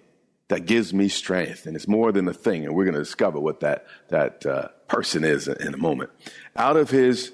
that 0.53 0.67
gives 0.67 0.93
me 0.93 1.09
strength. 1.09 1.67
And 1.67 1.75
it's 1.75 1.89
more 1.89 2.13
than 2.13 2.29
a 2.29 2.35
thing. 2.35 2.67
And 2.67 2.75
we're 2.75 2.85
going 2.85 2.95
to 2.95 3.01
discover 3.01 3.41
what 3.41 3.61
that, 3.61 3.87
that 4.09 4.45
uh, 4.45 4.69
person 4.87 5.25
is 5.25 5.49
in 5.49 5.73
a 5.73 5.79
moment. 5.79 6.11
Out 6.55 6.77
of 6.77 6.91
his 6.91 7.33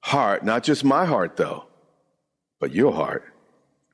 heart, 0.00 0.44
not 0.44 0.62
just 0.62 0.84
my 0.84 1.06
heart 1.06 1.36
though, 1.36 1.66
but 2.60 2.72
your 2.72 2.92
heart, 2.92 3.24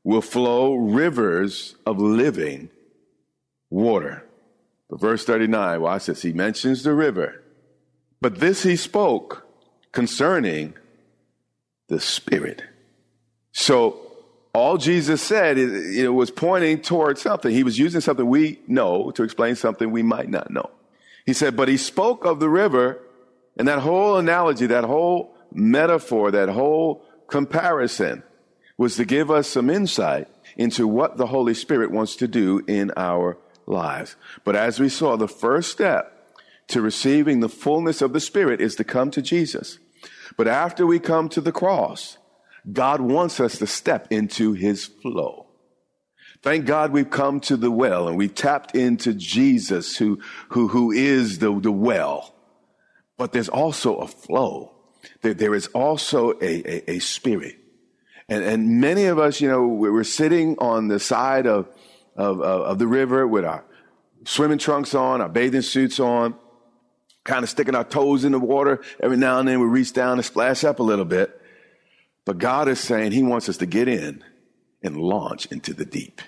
will 0.02 0.20
flow 0.20 0.74
rivers 0.74 1.76
of 1.86 2.00
living 2.00 2.70
water. 3.68 4.24
But 4.88 5.00
verse 5.00 5.24
39, 5.24 5.82
well, 5.82 5.92
I 5.92 5.98
says 5.98 6.22
he 6.22 6.32
mentions 6.32 6.82
the 6.82 6.94
river. 6.94 7.44
But 8.20 8.40
this 8.40 8.64
he 8.64 8.74
spoke 8.74 9.46
concerning 9.92 10.74
the 11.86 12.00
Spirit. 12.00 12.64
So 13.52 14.09
all 14.52 14.76
Jesus 14.76 15.22
said 15.22 15.58
it, 15.58 16.08
was 16.08 16.30
pointing 16.30 16.82
towards 16.82 17.22
something. 17.22 17.52
He 17.52 17.62
was 17.62 17.78
using 17.78 18.00
something 18.00 18.26
we 18.26 18.60
know 18.66 19.10
to 19.12 19.22
explain 19.22 19.54
something 19.54 19.90
we 19.90 20.02
might 20.02 20.28
not 20.28 20.50
know. 20.50 20.70
He 21.24 21.32
said, 21.32 21.56
but 21.56 21.68
he 21.68 21.76
spoke 21.76 22.24
of 22.24 22.40
the 22.40 22.48
river 22.48 23.00
and 23.56 23.68
that 23.68 23.80
whole 23.80 24.16
analogy, 24.16 24.66
that 24.66 24.84
whole 24.84 25.36
metaphor, 25.52 26.30
that 26.30 26.48
whole 26.48 27.04
comparison 27.28 28.22
was 28.76 28.96
to 28.96 29.04
give 29.04 29.30
us 29.30 29.46
some 29.46 29.70
insight 29.70 30.26
into 30.56 30.88
what 30.88 31.16
the 31.16 31.26
Holy 31.26 31.54
Spirit 31.54 31.90
wants 31.90 32.16
to 32.16 32.26
do 32.26 32.62
in 32.66 32.90
our 32.96 33.36
lives. 33.66 34.16
But 34.44 34.56
as 34.56 34.80
we 34.80 34.88
saw, 34.88 35.16
the 35.16 35.28
first 35.28 35.70
step 35.70 36.34
to 36.68 36.80
receiving 36.80 37.40
the 37.40 37.48
fullness 37.48 38.00
of 38.00 38.12
the 38.12 38.20
Spirit 38.20 38.60
is 38.60 38.74
to 38.76 38.84
come 38.84 39.10
to 39.10 39.22
Jesus. 39.22 39.78
But 40.36 40.48
after 40.48 40.86
we 40.86 40.98
come 40.98 41.28
to 41.30 41.40
the 41.40 41.52
cross, 41.52 42.16
God 42.70 43.00
wants 43.00 43.40
us 43.40 43.58
to 43.58 43.66
step 43.66 44.08
into 44.10 44.52
his 44.52 44.86
flow. 44.86 45.46
Thank 46.42 46.64
God 46.64 46.92
we've 46.92 47.10
come 47.10 47.40
to 47.40 47.56
the 47.56 47.70
well 47.70 48.08
and 48.08 48.16
we've 48.16 48.34
tapped 48.34 48.74
into 48.74 49.12
Jesus 49.12 49.96
who, 49.96 50.20
who, 50.48 50.68
who 50.68 50.90
is 50.90 51.38
the, 51.38 51.58
the 51.60 51.72
well. 51.72 52.34
But 53.18 53.32
there's 53.32 53.50
also 53.50 53.96
a 53.96 54.06
flow. 54.06 54.72
There, 55.20 55.34
there 55.34 55.54
is 55.54 55.66
also 55.68 56.32
a, 56.40 56.90
a, 56.90 56.92
a 56.92 56.98
spirit. 56.98 57.58
And, 58.28 58.42
and 58.42 58.80
many 58.80 59.04
of 59.06 59.18
us, 59.18 59.40
you 59.40 59.48
know, 59.48 59.66
we're 59.66 60.04
sitting 60.04 60.56
on 60.58 60.88
the 60.88 61.00
side 61.00 61.46
of, 61.46 61.68
of, 62.16 62.40
of 62.40 62.78
the 62.78 62.86
river 62.86 63.26
with 63.26 63.44
our 63.44 63.64
swimming 64.24 64.58
trunks 64.58 64.94
on, 64.94 65.20
our 65.20 65.28
bathing 65.28 65.62
suits 65.62 66.00
on, 66.00 66.34
kind 67.24 67.42
of 67.42 67.50
sticking 67.50 67.74
our 67.74 67.84
toes 67.84 68.24
in 68.24 68.32
the 68.32 68.38
water. 68.38 68.82
Every 69.00 69.16
now 69.16 69.40
and 69.40 69.48
then 69.48 69.60
we 69.60 69.66
reach 69.66 69.92
down 69.92 70.12
and 70.12 70.24
splash 70.24 70.64
up 70.64 70.78
a 70.78 70.82
little 70.82 71.04
bit. 71.04 71.39
But 72.30 72.38
God 72.38 72.68
is 72.68 72.78
saying 72.78 73.10
He 73.10 73.24
wants 73.24 73.48
us 73.48 73.56
to 73.56 73.66
get 73.66 73.88
in 73.88 74.22
and 74.84 74.96
launch 74.96 75.46
into 75.46 75.74
the 75.74 75.84
deep. 75.84 76.20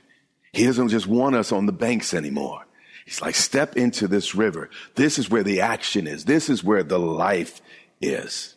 He 0.52 0.64
doesn't 0.64 0.88
just 0.88 1.06
want 1.06 1.37
us 1.37 1.52
on 1.52 1.66
the 1.66 1.73
banks 1.73 2.12
anymore. 2.12 2.66
He's 3.04 3.23
like, 3.23 3.37
step 3.37 3.76
into 3.76 4.09
this 4.09 4.35
river. 4.35 4.68
This 4.97 5.16
is 5.16 5.30
where 5.30 5.44
the 5.44 5.61
action 5.61 6.09
is. 6.09 6.25
This 6.25 6.50
is 6.50 6.64
where 6.64 6.82
the 6.82 6.99
life 6.99 7.62
is. 8.00 8.56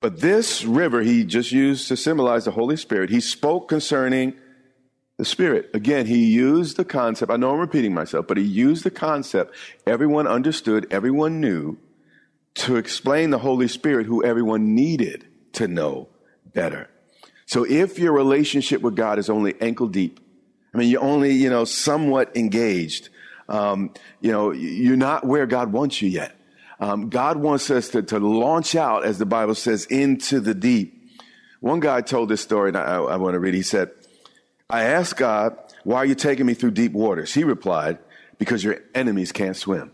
But 0.00 0.20
this 0.20 0.64
river 0.64 1.02
he 1.02 1.24
just 1.24 1.52
used 1.52 1.88
to 1.88 1.96
symbolize 1.98 2.46
the 2.46 2.52
Holy 2.52 2.78
Spirit. 2.78 3.10
He 3.10 3.20
spoke 3.20 3.68
concerning 3.68 4.32
the 5.18 5.26
Spirit. 5.26 5.68
Again, 5.74 6.06
he 6.06 6.24
used 6.24 6.78
the 6.78 6.86
concept. 6.86 7.30
I 7.30 7.36
know 7.36 7.52
I'm 7.52 7.60
repeating 7.60 7.92
myself, 7.92 8.26
but 8.26 8.38
he 8.38 8.44
used 8.44 8.82
the 8.82 8.90
concept 8.90 9.54
everyone 9.86 10.26
understood, 10.26 10.86
everyone 10.90 11.38
knew 11.38 11.76
to 12.54 12.76
explain 12.76 13.28
the 13.28 13.40
Holy 13.40 13.68
Spirit 13.68 14.06
who 14.06 14.24
everyone 14.24 14.74
needed 14.74 15.26
to 15.52 15.68
know 15.68 16.08
better. 16.52 16.88
So 17.46 17.64
if 17.64 17.98
your 17.98 18.12
relationship 18.12 18.80
with 18.82 18.96
God 18.96 19.18
is 19.18 19.28
only 19.28 19.54
ankle 19.60 19.88
deep, 19.88 20.20
I 20.74 20.78
mean, 20.78 20.88
you're 20.88 21.02
only, 21.02 21.32
you 21.32 21.50
know, 21.50 21.64
somewhat 21.64 22.36
engaged, 22.36 23.10
um, 23.48 23.92
you 24.20 24.32
know, 24.32 24.52
you're 24.52 24.96
not 24.96 25.26
where 25.26 25.46
God 25.46 25.72
wants 25.72 26.00
you 26.00 26.08
yet. 26.08 26.34
Um, 26.80 27.10
God 27.10 27.36
wants 27.36 27.70
us 27.70 27.90
to, 27.90 28.02
to 28.02 28.18
launch 28.18 28.74
out, 28.74 29.04
as 29.04 29.18
the 29.18 29.26
Bible 29.26 29.54
says, 29.54 29.84
into 29.86 30.40
the 30.40 30.54
deep. 30.54 31.10
One 31.60 31.80
guy 31.80 32.00
told 32.00 32.28
this 32.28 32.40
story, 32.40 32.70
and 32.70 32.76
I, 32.76 32.96
I 32.96 33.16
want 33.16 33.34
to 33.34 33.38
read. 33.38 33.54
He 33.54 33.62
said, 33.62 33.90
I 34.68 34.84
asked 34.84 35.16
God, 35.16 35.56
why 35.84 35.98
are 35.98 36.06
you 36.06 36.14
taking 36.14 36.46
me 36.46 36.54
through 36.54 36.72
deep 36.72 36.92
waters? 36.92 37.34
He 37.34 37.44
replied, 37.44 37.98
because 38.38 38.64
your 38.64 38.78
enemies 38.94 39.30
can't 39.30 39.56
swim. 39.56 39.92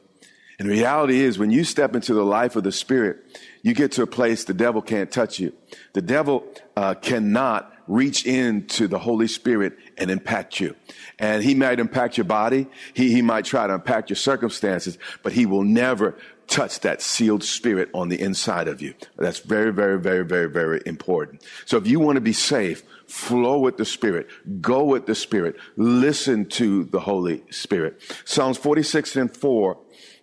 And 0.59 0.69
the 0.69 0.73
reality 0.73 1.21
is, 1.21 1.39
when 1.39 1.51
you 1.51 1.63
step 1.63 1.95
into 1.95 2.15
the 2.15 2.25
life 2.25 2.57
of 2.57 2.65
the 2.65 2.73
Spirit, 2.73 3.19
you 3.63 3.75
get 3.75 3.93
to 3.93 4.03
a 4.03 4.07
place 4.07 4.45
the 4.45 4.55
devil 4.55 4.83
can't 4.83 5.11
touch 5.11 5.39
you. 5.39 5.53
The 5.93 6.03
devil 6.03 6.45
uh, 6.77 6.95
cannot 6.95 7.73
reach 7.87 8.27
into 8.27 8.87
the 8.87 8.99
Holy 8.99 9.29
Spirit 9.29 9.77
and 9.97 10.11
impact 10.11 10.61
you. 10.61 10.75
And 11.19 11.43
he 11.43 11.55
might 11.55 11.81
impact 11.81 12.17
your 12.17 12.25
body. 12.25 12.67
He, 12.93 13.13
he 13.13 13.23
might 13.23 13.45
try 13.45 13.67
to 13.67 13.75
impact 13.75 14.11
your 14.11 14.17
circumstances, 14.17 14.99
but 15.23 15.33
he 15.33 15.47
will 15.47 15.65
never 15.65 16.17
touch 16.49 16.81
that 16.81 17.03
sealed 17.03 17.45
spirit 17.45 17.91
on 17.93 18.09
the 18.09 18.21
inside 18.21 18.69
of 18.69 18.81
you. 18.81 18.95
That's 19.17 19.39
very, 19.41 19.73
very, 19.73 20.01
very, 20.01 20.25
very, 20.25 20.49
very 20.49 20.81
important. 20.87 21.45
So 21.67 21.77
if 21.77 21.87
you 21.87 22.01
want 22.01 22.17
to 22.17 22.21
be 22.21 22.33
safe, 22.33 22.83
flow 23.07 23.59
with 23.59 23.77
the 23.77 23.85
Spirit, 23.85 24.29
go 24.61 24.85
with 24.85 25.07
the 25.07 25.15
Spirit, 25.15 25.57
listen 25.77 26.47
to 26.47 26.85
the 26.85 27.01
Holy 27.01 27.43
Spirit. 27.51 28.01
Psalms 28.25 28.57
46 28.59 29.17
and 29.17 29.35
4, 29.35 29.79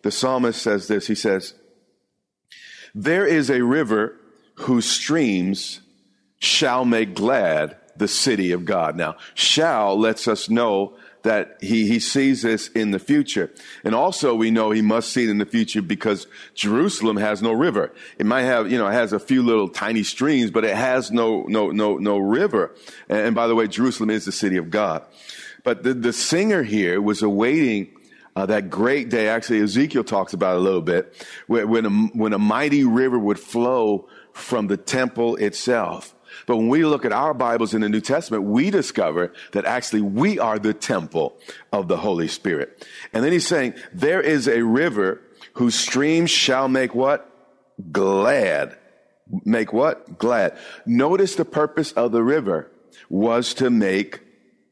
the 0.05 0.11
psalmist 0.11 0.61
says 0.61 0.87
this. 0.87 1.07
He 1.07 1.15
says, 1.15 1.55
there 2.93 3.25
is 3.25 3.49
a 3.49 3.63
river 3.63 4.15
whose 4.53 4.85
streams 4.85 5.81
shall 6.37 6.85
make 6.85 7.15
glad 7.15 7.75
the 7.97 8.07
city 8.07 8.51
of 8.51 8.65
God. 8.65 8.95
Now, 8.95 9.15
shall 9.33 9.99
lets 9.99 10.27
us 10.27 10.47
know 10.47 10.95
that 11.23 11.57
he, 11.59 11.87
he 11.87 11.99
sees 11.99 12.43
this 12.43 12.67
in 12.67 12.91
the 12.91 12.99
future. 12.99 13.51
And 13.83 13.95
also 13.95 14.35
we 14.35 14.51
know 14.51 14.69
he 14.69 14.83
must 14.83 15.11
see 15.11 15.23
it 15.23 15.29
in 15.31 15.39
the 15.39 15.45
future 15.45 15.81
because 15.81 16.27
Jerusalem 16.53 17.17
has 17.17 17.41
no 17.41 17.51
river. 17.51 17.91
It 18.19 18.27
might 18.27 18.43
have, 18.43 18.71
you 18.71 18.77
know, 18.77 18.85
it 18.85 18.93
has 18.93 19.11
a 19.11 19.19
few 19.19 19.41
little 19.41 19.69
tiny 19.69 20.03
streams, 20.03 20.51
but 20.51 20.63
it 20.63 20.75
has 20.75 21.09
no, 21.09 21.45
no, 21.47 21.71
no, 21.71 21.97
no 21.97 22.19
river. 22.19 22.75
And, 23.09 23.21
and 23.21 23.35
by 23.35 23.47
the 23.47 23.55
way, 23.55 23.67
Jerusalem 23.67 24.11
is 24.11 24.25
the 24.25 24.31
city 24.31 24.57
of 24.57 24.69
God. 24.69 25.03
But 25.63 25.81
the, 25.81 25.95
the 25.95 26.13
singer 26.13 26.61
here 26.61 27.01
was 27.01 27.23
awaiting 27.23 27.94
uh, 28.35 28.45
that 28.45 28.69
great 28.69 29.09
day, 29.09 29.27
actually, 29.29 29.61
Ezekiel 29.61 30.03
talks 30.03 30.33
about 30.33 30.57
a 30.57 30.59
little 30.59 30.81
bit, 30.81 31.25
when 31.47 31.85
a, 31.85 31.89
when 31.89 32.33
a 32.33 32.39
mighty 32.39 32.83
river 32.83 33.17
would 33.17 33.39
flow 33.39 34.07
from 34.33 34.67
the 34.67 34.77
temple 34.77 35.37
itself. 35.37 36.13
But 36.45 36.57
when 36.57 36.67
we 36.67 36.83
look 36.83 37.05
at 37.05 37.13
our 37.13 37.33
Bibles 37.33 37.73
in 37.73 37.81
the 37.81 37.87
New 37.87 38.01
Testament, 38.01 38.43
we 38.43 38.69
discover 38.69 39.31
that 39.53 39.63
actually 39.63 40.01
we 40.01 40.37
are 40.37 40.59
the 40.59 40.73
temple 40.73 41.37
of 41.71 41.87
the 41.87 41.97
Holy 41.97 42.27
Spirit. 42.27 42.85
And 43.13 43.23
then 43.23 43.31
he's 43.31 43.47
saying, 43.47 43.75
there 43.93 44.21
is 44.21 44.47
a 44.47 44.63
river 44.63 45.21
whose 45.53 45.75
streams 45.75 46.29
shall 46.29 46.67
make 46.67 46.93
what? 46.93 47.29
Glad. 47.91 48.77
Make 49.45 49.71
what? 49.71 50.17
Glad. 50.17 50.57
Notice 50.85 51.35
the 51.35 51.45
purpose 51.45 51.93
of 51.93 52.11
the 52.11 52.23
river 52.23 52.69
was 53.09 53.53
to 53.55 53.69
make 53.69 54.19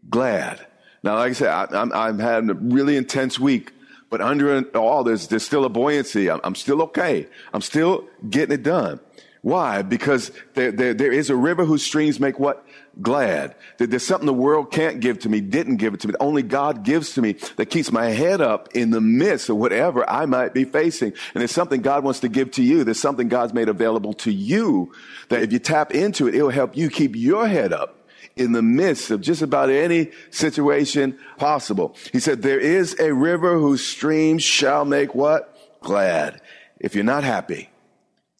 glad. 0.09 0.67
Now, 1.03 1.15
like 1.15 1.31
I 1.31 1.33
said, 1.33 1.49
I, 1.49 1.81
am 1.81 1.91
I'm 1.93 2.19
having 2.19 2.49
a 2.49 2.53
really 2.53 2.95
intense 2.95 3.37
week, 3.37 3.73
but 4.09 4.21
under 4.21 4.55
it 4.57 4.75
all, 4.75 5.03
there's, 5.03 5.27
there's 5.27 5.43
still 5.43 5.65
a 5.65 5.69
buoyancy. 5.69 6.29
I'm, 6.29 6.39
I'm 6.43 6.55
still 6.55 6.81
okay. 6.83 7.27
I'm 7.53 7.61
still 7.61 8.07
getting 8.29 8.53
it 8.53 8.63
done. 8.63 8.99
Why? 9.41 9.81
Because 9.81 10.31
there, 10.53 10.71
there, 10.71 10.93
there 10.93 11.11
is 11.11 11.29
a 11.29 11.35
river 11.35 11.65
whose 11.65 11.83
streams 11.83 12.17
make 12.17 12.39
what? 12.39 12.65
Glad. 13.01 13.55
That 13.77 13.89
there's 13.89 14.05
something 14.05 14.25
the 14.25 14.33
world 14.33 14.71
can't 14.71 15.01
give 15.01 15.19
to 15.19 15.29
me, 15.29 15.41
didn't 15.41 15.77
give 15.77 15.93
it 15.93 15.99
to 16.01 16.07
me, 16.07 16.13
only 16.21 16.43
God 16.43 16.83
gives 16.85 17.15
to 17.15 17.21
me 17.21 17.33
that 17.57 17.65
keeps 17.65 17.91
my 17.91 18.05
head 18.05 18.39
up 18.39 18.69
in 18.73 18.91
the 18.91 19.01
midst 19.01 19.49
of 19.49 19.57
whatever 19.57 20.09
I 20.09 20.27
might 20.27 20.53
be 20.53 20.63
facing. 20.63 21.11
And 21.33 21.41
there's 21.41 21.51
something 21.51 21.81
God 21.81 22.05
wants 22.05 22.21
to 22.21 22.29
give 22.29 22.51
to 22.51 22.63
you. 22.63 22.85
There's 22.85 23.01
something 23.01 23.27
God's 23.27 23.53
made 23.53 23.67
available 23.67 24.13
to 24.13 24.31
you 24.31 24.93
that 25.27 25.41
if 25.41 25.51
you 25.51 25.59
tap 25.59 25.91
into 25.93 26.29
it, 26.29 26.35
it'll 26.35 26.49
help 26.49 26.77
you 26.77 26.89
keep 26.89 27.13
your 27.13 27.45
head 27.45 27.73
up 27.73 28.02
in 28.35 28.51
the 28.51 28.61
midst 28.61 29.11
of 29.11 29.21
just 29.21 29.41
about 29.41 29.69
any 29.69 30.11
situation 30.31 31.17
possible. 31.37 31.95
He 32.11 32.19
said, 32.19 32.41
there 32.41 32.59
is 32.59 32.99
a 32.99 33.13
river 33.13 33.57
whose 33.59 33.85
streams 33.85 34.43
shall 34.43 34.85
make 34.85 35.13
what? 35.13 35.55
Glad. 35.81 36.41
If 36.79 36.95
you're 36.95 37.03
not 37.03 37.23
happy, 37.23 37.69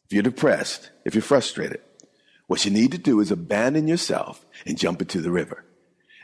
if 0.06 0.12
you're 0.12 0.22
depressed, 0.22 0.90
if 1.04 1.14
you're 1.14 1.22
frustrated, 1.22 1.80
what 2.46 2.64
you 2.64 2.70
need 2.70 2.92
to 2.92 2.98
do 2.98 3.20
is 3.20 3.30
abandon 3.30 3.88
yourself 3.88 4.44
and 4.66 4.76
jump 4.76 5.00
into 5.00 5.20
the 5.20 5.30
river. 5.30 5.64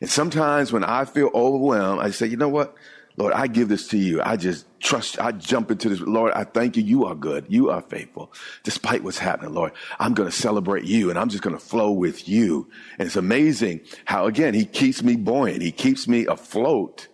And 0.01 0.11
sometimes 0.11 0.73
when 0.73 0.85
I 0.85 1.05
feel 1.05 1.31
overwhelmed, 1.35 2.01
I 2.01 2.11
say, 2.11 2.27
you 2.27 2.37
know 2.37 2.49
what? 2.49 2.75
Lord, 3.17 3.33
I 3.33 3.49
give 3.49 3.69
this 3.69 3.89
to 3.89 3.99
you. 3.99 4.23
I 4.23 4.37
just 4.37 4.67
trust, 4.81 5.21
I 5.21 5.33
jump 5.33 5.71
into 5.71 5.89
this. 5.89 6.01
Lord, 6.01 6.33
I 6.33 6.45
thank 6.45 6.77
you. 6.77 6.83
You 6.83 7.05
are 7.05 7.15
good. 7.15 7.47
You 7.49 7.71
are 7.71 7.83
faithful. 7.83 8.33
Despite 8.63 9.03
what's 9.03 9.19
happening, 9.19 9.53
Lord, 9.53 9.73
I'm 9.99 10.15
going 10.15 10.29
to 10.31 10.35
celebrate 10.35 10.85
you 10.85 11.11
and 11.11 11.19
I'm 11.19 11.29
just 11.29 11.43
going 11.43 11.57
to 11.57 11.65
flow 11.65 11.91
with 11.91 12.29
you. 12.29 12.71
And 12.99 13.07
it's 13.07 13.17
amazing 13.17 13.81
how, 14.05 14.27
again, 14.27 14.55
he 14.55 14.65
keeps 14.65 15.03
me 15.03 15.17
buoyant. 15.17 15.63
He 15.63 15.73
keeps 15.73 16.09
me 16.09 16.27
afloat 16.27 17.09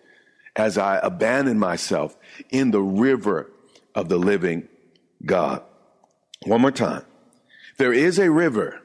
as 0.55 0.79
I 0.79 0.99
abandon 1.03 1.59
myself 1.59 2.17
in 2.51 2.71
the 2.71 2.83
river 2.83 3.51
of 3.95 4.09
the 4.09 4.19
living 4.19 4.69
God. 5.25 5.63
One 6.45 6.61
more 6.61 6.71
time. 6.71 7.05
There 7.79 7.93
is 7.93 8.19
a 8.19 8.31
river 8.31 8.81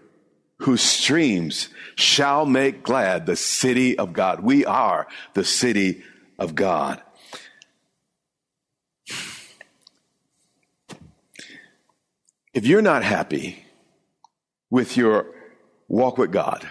whose 0.57 0.81
streams 0.81 1.69
shall 1.95 2.45
make 2.45 2.83
glad 2.83 3.25
the 3.25 3.35
city 3.35 3.97
of 3.97 4.13
God. 4.13 4.41
We 4.41 4.65
are 4.65 5.07
the 5.33 5.43
city 5.43 6.03
of 6.41 6.55
God. 6.55 6.99
If 12.53 12.65
you're 12.65 12.81
not 12.81 13.03
happy 13.03 13.63
with 14.71 14.97
your 14.97 15.27
walk 15.87 16.17
with 16.17 16.31
God, 16.31 16.67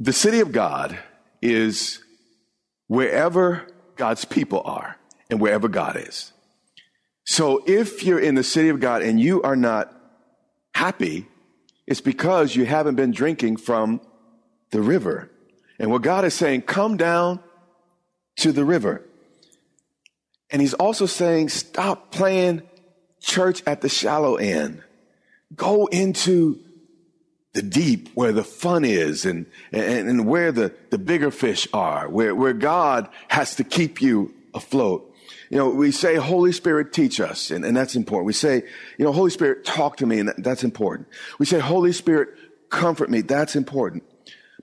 the 0.00 0.14
city 0.14 0.40
of 0.40 0.50
God 0.50 0.98
is 1.42 2.02
wherever 2.86 3.66
God's 3.96 4.24
people 4.24 4.62
are 4.64 4.96
and 5.28 5.40
wherever 5.40 5.68
God 5.68 5.96
is. 5.96 6.32
So 7.24 7.62
if 7.66 8.02
you're 8.02 8.18
in 8.18 8.34
the 8.34 8.42
city 8.42 8.70
of 8.70 8.80
God 8.80 9.02
and 9.02 9.20
you 9.20 9.42
are 9.42 9.56
not 9.56 9.94
happy, 10.74 11.28
it's 11.86 12.00
because 12.00 12.56
you 12.56 12.64
haven't 12.64 12.94
been 12.94 13.10
drinking 13.10 13.58
from 13.58 14.00
the 14.70 14.80
river. 14.80 15.30
And 15.78 15.90
what 15.90 16.02
God 16.02 16.24
is 16.24 16.34
saying, 16.34 16.62
come 16.62 16.96
down 16.96 17.40
to 18.36 18.52
the 18.52 18.64
river. 18.64 19.02
And 20.50 20.62
he's 20.62 20.74
also 20.74 21.06
saying, 21.06 21.50
stop 21.50 22.10
playing 22.10 22.62
church 23.20 23.62
at 23.66 23.80
the 23.80 23.88
shallow 23.88 24.36
end. 24.36 24.82
Go 25.54 25.86
into 25.86 26.58
the 27.52 27.62
deep 27.62 28.10
where 28.14 28.32
the 28.32 28.44
fun 28.44 28.84
is 28.84 29.24
and, 29.24 29.46
and, 29.72 30.08
and 30.08 30.26
where 30.26 30.52
the, 30.52 30.74
the 30.90 30.98
bigger 30.98 31.30
fish 31.30 31.66
are, 31.72 32.08
where, 32.08 32.34
where 32.34 32.52
God 32.52 33.08
has 33.28 33.56
to 33.56 33.64
keep 33.64 34.00
you 34.00 34.34
afloat. 34.54 35.04
You 35.50 35.56
know, 35.56 35.70
we 35.70 35.92
say, 35.92 36.16
Holy 36.16 36.52
Spirit, 36.52 36.92
teach 36.92 37.20
us, 37.20 37.50
and, 37.50 37.64
and 37.64 37.76
that's 37.76 37.96
important. 37.96 38.26
We 38.26 38.34
say, 38.34 38.62
you 38.98 39.04
know, 39.04 39.12
Holy 39.12 39.30
Spirit, 39.30 39.64
talk 39.64 39.96
to 39.98 40.06
me, 40.06 40.18
and 40.18 40.32
that's 40.38 40.62
important. 40.62 41.08
We 41.38 41.46
say, 41.46 41.58
Holy 41.58 41.92
Spirit, 41.92 42.28
comfort 42.68 43.08
me, 43.08 43.22
that's 43.22 43.56
important. 43.56 44.04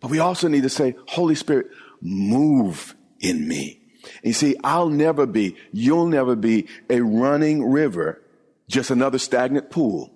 But 0.01 0.11
we 0.11 0.19
also 0.19 0.47
need 0.47 0.63
to 0.63 0.69
say, 0.69 0.95
Holy 1.07 1.35
Spirit, 1.35 1.67
move 2.01 2.95
in 3.19 3.47
me. 3.47 3.81
And 4.03 4.25
you 4.25 4.33
see, 4.33 4.55
I'll 4.63 4.89
never 4.89 5.25
be, 5.25 5.55
you'll 5.71 6.07
never 6.07 6.35
be 6.35 6.67
a 6.89 7.01
running 7.01 7.69
river, 7.69 8.21
just 8.67 8.91
another 8.91 9.17
stagnant 9.17 9.71
pool, 9.71 10.11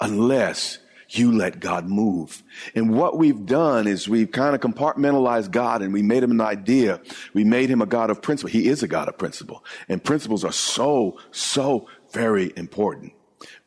unless 0.00 0.78
you 1.08 1.32
let 1.32 1.60
God 1.60 1.86
move. 1.86 2.42
And 2.74 2.94
what 2.94 3.18
we've 3.18 3.44
done 3.44 3.86
is 3.86 4.08
we've 4.08 4.30
kind 4.30 4.54
of 4.54 4.60
compartmentalized 4.60 5.50
God 5.50 5.82
and 5.82 5.92
we 5.92 6.02
made 6.02 6.22
him 6.22 6.30
an 6.30 6.40
idea. 6.40 7.00
We 7.34 7.44
made 7.44 7.68
him 7.68 7.82
a 7.82 7.86
God 7.86 8.10
of 8.10 8.22
principle. 8.22 8.50
He 8.50 8.68
is 8.68 8.82
a 8.82 8.88
God 8.88 9.08
of 9.08 9.18
principle. 9.18 9.64
And 9.88 10.02
principles 10.02 10.44
are 10.44 10.52
so, 10.52 11.18
so 11.30 11.86
very 12.12 12.52
important. 12.56 13.12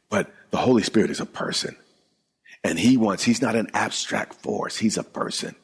But 0.10 0.34
the 0.52 0.58
Holy 0.58 0.84
Spirit 0.84 1.12
is 1.12 1.20
a 1.20 1.26
person. 1.26 1.76
And 2.66 2.80
he 2.80 2.98
wants, 2.98 3.24
he's 3.24 3.44
not 3.44 3.56
an 3.56 3.68
abstract 3.76 4.42
force. 4.42 4.76
He's 4.76 4.98
a 4.98 5.04
person 5.04 5.56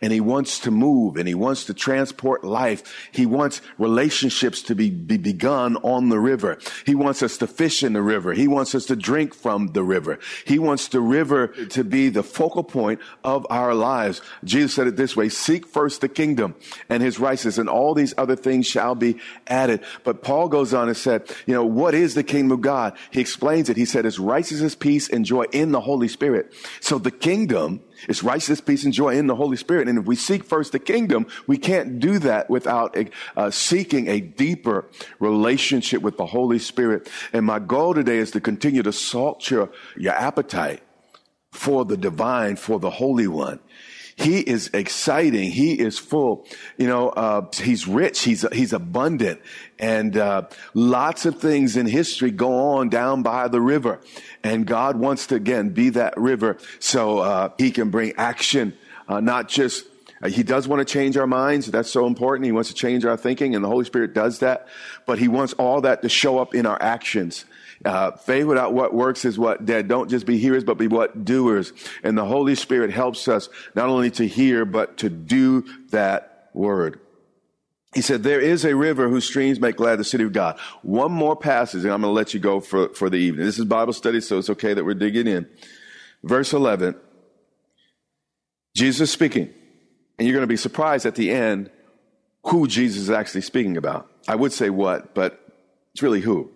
and 0.00 0.12
he 0.12 0.20
wants 0.20 0.58
to 0.60 0.70
move 0.70 1.16
and 1.16 1.28
he 1.28 1.34
wants 1.34 1.64
to 1.64 1.74
transport 1.74 2.44
life. 2.44 3.08
He 3.12 3.26
wants 3.26 3.60
relationships 3.78 4.62
to 4.62 4.74
be, 4.74 4.90
be, 4.90 5.16
begun 5.16 5.76
on 5.78 6.08
the 6.08 6.18
river. 6.18 6.58
He 6.86 6.94
wants 6.94 7.22
us 7.22 7.36
to 7.38 7.46
fish 7.46 7.82
in 7.82 7.92
the 7.92 8.02
river. 8.02 8.32
He 8.32 8.48
wants 8.48 8.74
us 8.74 8.86
to 8.86 8.96
drink 8.96 9.34
from 9.34 9.68
the 9.68 9.82
river. 9.82 10.18
He 10.44 10.58
wants 10.58 10.88
the 10.88 11.00
river 11.00 11.48
to 11.48 11.84
be 11.84 12.08
the 12.08 12.22
focal 12.22 12.64
point 12.64 13.00
of 13.24 13.46
our 13.50 13.74
lives. 13.74 14.20
Jesus 14.44 14.74
said 14.74 14.86
it 14.86 14.96
this 14.96 15.16
way, 15.16 15.28
seek 15.28 15.66
first 15.66 16.00
the 16.00 16.08
kingdom 16.08 16.54
and 16.88 17.02
his 17.02 17.18
righteousness 17.18 17.58
and 17.58 17.68
all 17.68 17.94
these 17.94 18.14
other 18.16 18.36
things 18.36 18.66
shall 18.66 18.94
be 18.94 19.18
added. 19.46 19.82
But 20.04 20.22
Paul 20.22 20.48
goes 20.48 20.74
on 20.74 20.88
and 20.88 20.96
said, 20.96 21.30
you 21.46 21.54
know, 21.54 21.64
what 21.64 21.94
is 21.94 22.14
the 22.14 22.24
kingdom 22.24 22.52
of 22.52 22.60
God? 22.60 22.96
He 23.10 23.20
explains 23.20 23.68
it. 23.68 23.76
He 23.76 23.84
said, 23.84 24.06
it's 24.06 24.18
righteousness, 24.18 24.74
peace, 24.74 25.08
and 25.08 25.24
joy 25.24 25.44
in 25.52 25.72
the 25.72 25.80
Holy 25.80 26.08
Spirit. 26.08 26.52
So 26.80 26.98
the 26.98 27.10
kingdom 27.10 27.80
it's 28.08 28.22
righteousness, 28.22 28.60
peace, 28.60 28.84
and 28.84 28.92
joy 28.92 29.16
in 29.16 29.26
the 29.26 29.34
Holy 29.34 29.56
Spirit. 29.56 29.88
And 29.88 29.98
if 29.98 30.04
we 30.04 30.16
seek 30.16 30.44
first 30.44 30.72
the 30.72 30.78
kingdom, 30.78 31.26
we 31.46 31.58
can't 31.58 31.98
do 31.98 32.18
that 32.20 32.48
without 32.50 32.96
uh, 33.36 33.50
seeking 33.50 34.08
a 34.08 34.20
deeper 34.20 34.86
relationship 35.18 36.02
with 36.02 36.16
the 36.16 36.26
Holy 36.26 36.58
Spirit. 36.58 37.10
And 37.32 37.46
my 37.46 37.58
goal 37.58 37.94
today 37.94 38.18
is 38.18 38.30
to 38.32 38.40
continue 38.40 38.82
to 38.82 38.92
salt 38.92 39.50
your, 39.50 39.70
your 39.96 40.14
appetite 40.14 40.82
for 41.50 41.84
the 41.84 41.96
divine, 41.96 42.56
for 42.56 42.78
the 42.78 42.90
Holy 42.90 43.26
One. 43.26 43.58
He 44.18 44.40
is 44.40 44.68
exciting. 44.74 45.52
He 45.52 45.78
is 45.78 45.96
full. 45.96 46.44
You 46.76 46.88
know, 46.88 47.10
uh, 47.10 47.46
he's 47.54 47.86
rich. 47.86 48.22
He's 48.22 48.44
he's 48.52 48.72
abundant, 48.72 49.40
and 49.78 50.16
uh, 50.16 50.48
lots 50.74 51.24
of 51.24 51.40
things 51.40 51.76
in 51.76 51.86
history 51.86 52.32
go 52.32 52.72
on 52.72 52.88
down 52.88 53.22
by 53.22 53.46
the 53.46 53.60
river. 53.60 54.00
And 54.42 54.66
God 54.66 54.96
wants 54.96 55.28
to 55.28 55.36
again 55.36 55.70
be 55.70 55.90
that 55.90 56.18
river, 56.18 56.58
so 56.80 57.18
uh, 57.18 57.50
He 57.58 57.70
can 57.70 57.90
bring 57.90 58.14
action, 58.16 58.76
uh, 59.08 59.20
not 59.20 59.48
just 59.48 59.84
uh, 60.20 60.28
he 60.28 60.42
does 60.42 60.66
want 60.66 60.80
to 60.80 60.92
change 60.92 61.16
our 61.16 61.26
minds. 61.26 61.66
That's 61.66 61.90
so 61.90 62.06
important. 62.06 62.46
He 62.46 62.52
wants 62.52 62.70
to 62.70 62.74
change 62.74 63.04
our 63.04 63.16
thinking, 63.16 63.54
and 63.54 63.64
the 63.64 63.68
Holy 63.68 63.84
Spirit 63.84 64.14
does 64.14 64.40
that. 64.40 64.66
But 65.06 65.18
He 65.18 65.28
wants 65.28 65.52
all 65.54 65.80
that 65.82 66.02
to 66.02 66.08
show 66.08 66.38
up 66.38 66.54
in 66.54 66.66
our 66.66 66.80
actions. 66.80 67.44
Uh, 67.84 68.12
faith 68.12 68.44
without 68.44 68.72
what 68.72 68.92
works 68.92 69.24
is 69.24 69.38
what 69.38 69.64
dead. 69.64 69.88
Don't 69.88 70.10
just 70.10 70.26
be 70.26 70.38
hearers, 70.38 70.64
but 70.64 70.78
be 70.78 70.88
what 70.88 71.24
doers. 71.24 71.72
And 72.02 72.18
the 72.18 72.24
Holy 72.24 72.54
Spirit 72.54 72.90
helps 72.90 73.28
us 73.28 73.48
not 73.74 73.88
only 73.88 74.10
to 74.12 74.26
hear, 74.26 74.64
but 74.64 74.98
to 74.98 75.08
do 75.08 75.64
that 75.90 76.50
word. 76.54 77.00
He 77.94 78.02
said, 78.02 78.22
there 78.22 78.40
is 78.40 78.64
a 78.64 78.76
river 78.76 79.08
whose 79.08 79.24
streams 79.24 79.60
make 79.60 79.76
glad 79.76 79.96
the 79.96 80.04
city 80.04 80.24
of 80.24 80.32
God. 80.32 80.58
One 80.82 81.10
more 81.10 81.36
passage, 81.36 81.84
and 81.84 81.92
I'm 81.92 82.02
going 82.02 82.10
to 82.10 82.16
let 82.16 82.34
you 82.34 82.40
go 82.40 82.60
for, 82.60 82.90
for 82.90 83.08
the 83.08 83.16
evening. 83.16 83.46
This 83.46 83.58
is 83.58 83.64
Bible 83.64 83.94
study, 83.94 84.20
so 84.20 84.38
it's 84.38 84.50
okay 84.50 84.74
that 84.74 84.84
we're 84.84 84.94
digging 84.94 85.26
in. 85.26 85.48
Verse 86.22 86.52
11. 86.52 86.96
Jesus 88.76 89.10
speaking. 89.10 89.54
And 90.18 90.26
you're 90.26 90.34
going 90.34 90.42
to 90.42 90.46
be 90.46 90.56
surprised 90.56 91.06
at 91.06 91.14
the 91.14 91.30
end 91.30 91.70
who 92.44 92.66
Jesus 92.66 93.02
is 93.02 93.10
actually 93.10 93.40
speaking 93.42 93.76
about. 93.76 94.10
I 94.26 94.34
would 94.34 94.52
say 94.52 94.68
what, 94.68 95.14
but 95.14 95.40
it's 95.92 96.02
really 96.02 96.20
who. 96.20 96.50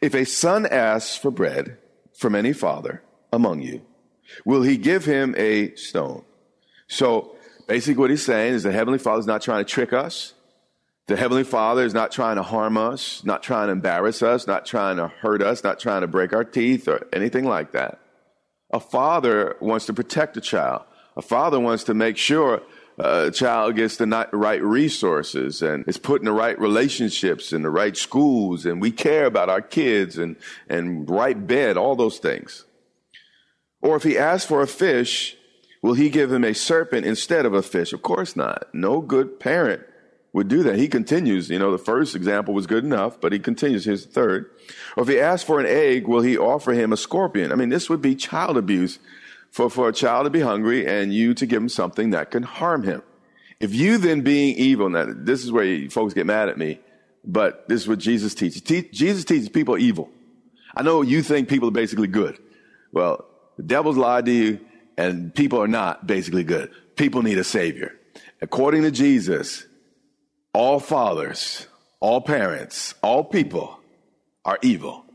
If 0.00 0.14
a 0.14 0.24
son 0.24 0.66
asks 0.66 1.16
for 1.16 1.30
bread 1.30 1.78
from 2.14 2.34
any 2.34 2.52
father 2.52 3.02
among 3.32 3.62
you, 3.62 3.82
will 4.44 4.62
he 4.62 4.76
give 4.76 5.04
him 5.04 5.34
a 5.36 5.74
stone? 5.74 6.24
So 6.88 7.36
basically 7.66 8.00
what 8.00 8.10
he's 8.10 8.24
saying 8.24 8.54
is 8.54 8.62
the 8.62 8.72
Heavenly 8.72 8.98
Father 8.98 9.20
is 9.20 9.26
not 9.26 9.42
trying 9.42 9.64
to 9.64 9.70
trick 9.70 9.92
us. 9.92 10.34
The 11.06 11.16
Heavenly 11.16 11.44
Father 11.44 11.84
is 11.84 11.94
not 11.94 12.10
trying 12.10 12.36
to 12.36 12.42
harm 12.42 12.76
us, 12.76 13.22
not 13.24 13.42
trying 13.42 13.68
to 13.68 13.72
embarrass 13.72 14.22
us, 14.22 14.46
not 14.46 14.66
trying 14.66 14.96
to 14.96 15.08
hurt 15.08 15.40
us, 15.40 15.62
not 15.62 15.78
trying 15.78 16.00
to 16.00 16.08
break 16.08 16.32
our 16.32 16.44
teeth 16.44 16.88
or 16.88 17.06
anything 17.12 17.44
like 17.44 17.72
that. 17.72 18.00
A 18.72 18.80
father 18.80 19.56
wants 19.60 19.86
to 19.86 19.92
protect 19.92 20.36
a 20.36 20.40
child. 20.40 20.82
A 21.16 21.22
father 21.22 21.60
wants 21.60 21.84
to 21.84 21.94
make 21.94 22.16
sure 22.16 22.60
Uh, 22.98 23.26
a 23.28 23.30
child 23.30 23.76
gets 23.76 23.96
the 23.96 24.28
right 24.32 24.62
resources 24.62 25.60
and 25.60 25.86
is 25.86 25.98
put 25.98 26.22
in 26.22 26.24
the 26.24 26.32
right 26.32 26.58
relationships 26.58 27.52
and 27.52 27.62
the 27.62 27.70
right 27.70 27.94
schools 27.94 28.64
and 28.64 28.80
we 28.80 28.90
care 28.90 29.26
about 29.26 29.50
our 29.50 29.60
kids 29.60 30.16
and, 30.16 30.36
and 30.68 31.08
right 31.10 31.46
bed, 31.46 31.76
all 31.76 31.94
those 31.94 32.18
things. 32.18 32.64
Or 33.82 33.96
if 33.96 34.02
he 34.02 34.16
asks 34.16 34.46
for 34.46 34.62
a 34.62 34.66
fish, 34.66 35.36
will 35.82 35.92
he 35.92 36.08
give 36.08 36.32
him 36.32 36.42
a 36.42 36.54
serpent 36.54 37.04
instead 37.04 37.44
of 37.44 37.52
a 37.52 37.62
fish? 37.62 37.92
Of 37.92 38.00
course 38.00 38.34
not. 38.34 38.74
No 38.74 39.02
good 39.02 39.38
parent 39.38 39.82
would 40.32 40.48
do 40.48 40.62
that. 40.62 40.76
He 40.76 40.88
continues, 40.88 41.50
you 41.50 41.58
know, 41.58 41.72
the 41.72 41.78
first 41.78 42.16
example 42.16 42.54
was 42.54 42.66
good 42.66 42.84
enough, 42.84 43.20
but 43.20 43.32
he 43.32 43.38
continues. 43.38 43.84
Here's 43.84 44.06
the 44.06 44.12
third. 44.12 44.50
Or 44.96 45.02
if 45.02 45.08
he 45.08 45.20
asks 45.20 45.46
for 45.46 45.60
an 45.60 45.66
egg, 45.66 46.08
will 46.08 46.22
he 46.22 46.36
offer 46.36 46.72
him 46.72 46.92
a 46.92 46.96
scorpion? 46.96 47.52
I 47.52 47.56
mean, 47.56 47.68
this 47.68 47.90
would 47.90 48.02
be 48.02 48.14
child 48.14 48.56
abuse 48.56 48.98
for, 49.50 49.70
for 49.70 49.88
a 49.88 49.92
child 49.92 50.24
to 50.24 50.30
be 50.30 50.40
hungry 50.40 50.86
and 50.86 51.12
you 51.12 51.34
to 51.34 51.46
give 51.46 51.62
him 51.62 51.68
something 51.68 52.10
that 52.10 52.30
can 52.30 52.42
harm 52.42 52.82
him. 52.82 53.02
If 53.60 53.74
you 53.74 53.98
then 53.98 54.20
being 54.20 54.56
evil, 54.56 54.90
now 54.90 55.06
this 55.08 55.44
is 55.44 55.50
where 55.50 55.88
folks 55.90 56.14
get 56.14 56.26
mad 56.26 56.48
at 56.48 56.58
me, 56.58 56.80
but 57.24 57.68
this 57.68 57.82
is 57.82 57.88
what 57.88 57.98
Jesus 57.98 58.34
teaches. 58.34 58.60
Te- 58.62 58.88
Jesus 58.90 59.24
teaches 59.24 59.48
people 59.48 59.78
evil. 59.78 60.10
I 60.74 60.82
know 60.82 61.02
you 61.02 61.22
think 61.22 61.48
people 61.48 61.68
are 61.68 61.72
basically 61.72 62.08
good. 62.08 62.38
Well, 62.92 63.24
the 63.56 63.62
devil's 63.62 63.96
lied 63.96 64.26
to 64.26 64.32
you 64.32 64.60
and 64.98 65.34
people 65.34 65.60
are 65.62 65.68
not 65.68 66.06
basically 66.06 66.44
good. 66.44 66.70
People 66.96 67.22
need 67.22 67.38
a 67.38 67.44
savior. 67.44 67.94
According 68.42 68.82
to 68.82 68.90
Jesus, 68.90 69.66
all 70.52 70.78
fathers, 70.78 71.66
all 72.00 72.20
parents, 72.20 72.94
all 73.02 73.24
people 73.24 73.80
are 74.44 74.58
evil 74.62 75.06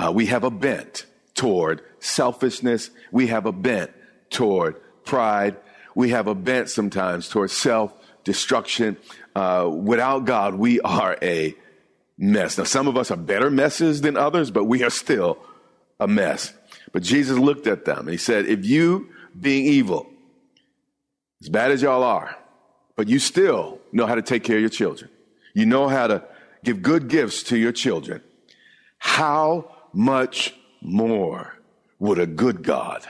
Uh, 0.00 0.10
we 0.10 0.26
have 0.26 0.44
a 0.44 0.50
bent 0.50 1.04
toward 1.40 1.80
selfishness. 2.00 2.90
We 3.10 3.28
have 3.28 3.46
a 3.46 3.52
bent 3.52 3.92
toward 4.28 4.76
pride. 5.06 5.56
We 5.94 6.10
have 6.10 6.26
a 6.26 6.34
bent 6.34 6.68
sometimes 6.68 7.30
toward 7.30 7.50
self 7.50 7.94
destruction. 8.24 8.98
Uh, 9.34 9.70
without 9.72 10.26
God, 10.26 10.56
we 10.56 10.82
are 10.82 11.16
a 11.22 11.54
mess. 12.18 12.58
Now, 12.58 12.64
some 12.64 12.88
of 12.88 12.98
us 12.98 13.10
are 13.10 13.16
better 13.16 13.50
messes 13.50 14.02
than 14.02 14.18
others, 14.18 14.50
but 14.50 14.64
we 14.64 14.82
are 14.82 14.90
still 14.90 15.38
a 15.98 16.06
mess. 16.06 16.52
But 16.92 17.04
Jesus 17.04 17.38
looked 17.38 17.66
at 17.66 17.86
them 17.86 18.00
and 18.00 18.10
he 18.10 18.18
said, 18.18 18.44
If 18.44 18.66
you, 18.66 19.08
being 19.38 19.64
evil, 19.64 20.10
as 21.40 21.48
bad 21.48 21.70
as 21.70 21.80
y'all 21.80 22.02
are, 22.02 22.36
but 22.96 23.08
you 23.08 23.18
still 23.18 23.78
know 23.92 24.04
how 24.04 24.14
to 24.14 24.22
take 24.22 24.44
care 24.44 24.56
of 24.56 24.60
your 24.60 24.68
children, 24.68 25.10
you 25.54 25.64
know 25.64 25.88
how 25.88 26.06
to 26.06 26.22
give 26.64 26.82
good 26.82 27.08
gifts 27.08 27.44
to 27.44 27.56
your 27.56 27.72
children, 27.72 28.20
how 28.98 29.74
much 29.94 30.54
more 30.80 31.56
would 31.98 32.18
a 32.18 32.26
good 32.26 32.62
God, 32.62 33.04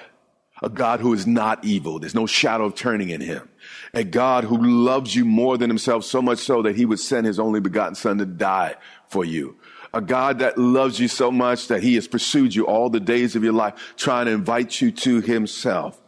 a 0.63 0.69
God 0.69 1.01
who 1.01 1.13
is 1.13 1.27
not 1.27 1.65
evil, 1.65 1.99
there's 1.99 2.15
no 2.15 2.27
shadow 2.27 2.65
of 2.65 2.75
turning 2.75 3.11
in 3.11 3.21
him, 3.21 3.49
a 3.95 4.05
God 4.05 4.45
who 4.45 4.59
loves 4.59 5.15
you 5.15 5.25
more 5.25 5.57
than 5.57 5.71
himself, 5.71 6.05
so 6.05 6.21
much 6.21 6.39
so 6.39 6.63
that 6.63 6.77
he 6.77 6.85
would 6.85 7.01
send 7.01 7.27
his 7.27 7.39
only 7.39 7.61
begotten 7.61 7.95
son 7.95 8.19
to 8.19 8.27
die 8.27 8.77
for 9.09 9.25
you. 9.25 9.57
A 9.93 10.01
God 10.01 10.39
that 10.39 10.57
loves 10.57 11.01
you 11.01 11.09
so 11.09 11.33
much 11.33 11.69
that 11.69 11.83
he 11.83 11.97
has 11.97 12.07
pursued 12.07 12.55
you 12.55 12.67
all 12.67 12.91
the 12.91 13.01
days 13.01 13.35
of 13.35 13.43
your 13.43 13.53
life, 13.53 13.95
trying 13.97 14.27
to 14.27 14.33
invite 14.33 14.81
you 14.81 14.93
to 14.93 15.21
himself. 15.21 16.01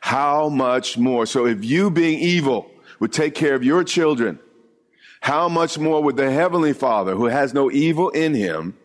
How 0.00 0.48
much 0.48 0.98
more? 0.98 1.26
So 1.26 1.46
if 1.46 1.64
you 1.64 1.90
being 1.90 2.18
evil 2.18 2.70
would 2.98 3.12
take 3.12 3.34
care 3.34 3.54
of 3.54 3.62
your 3.62 3.84
children, 3.84 4.40
how 5.20 5.48
much 5.48 5.78
more 5.78 6.02
would 6.02 6.16
the 6.16 6.30
heavenly 6.30 6.72
father 6.72 7.14
who 7.14 7.26
has 7.26 7.54
no 7.54 7.70
evil 7.70 8.08
in 8.10 8.34
him, 8.34 8.76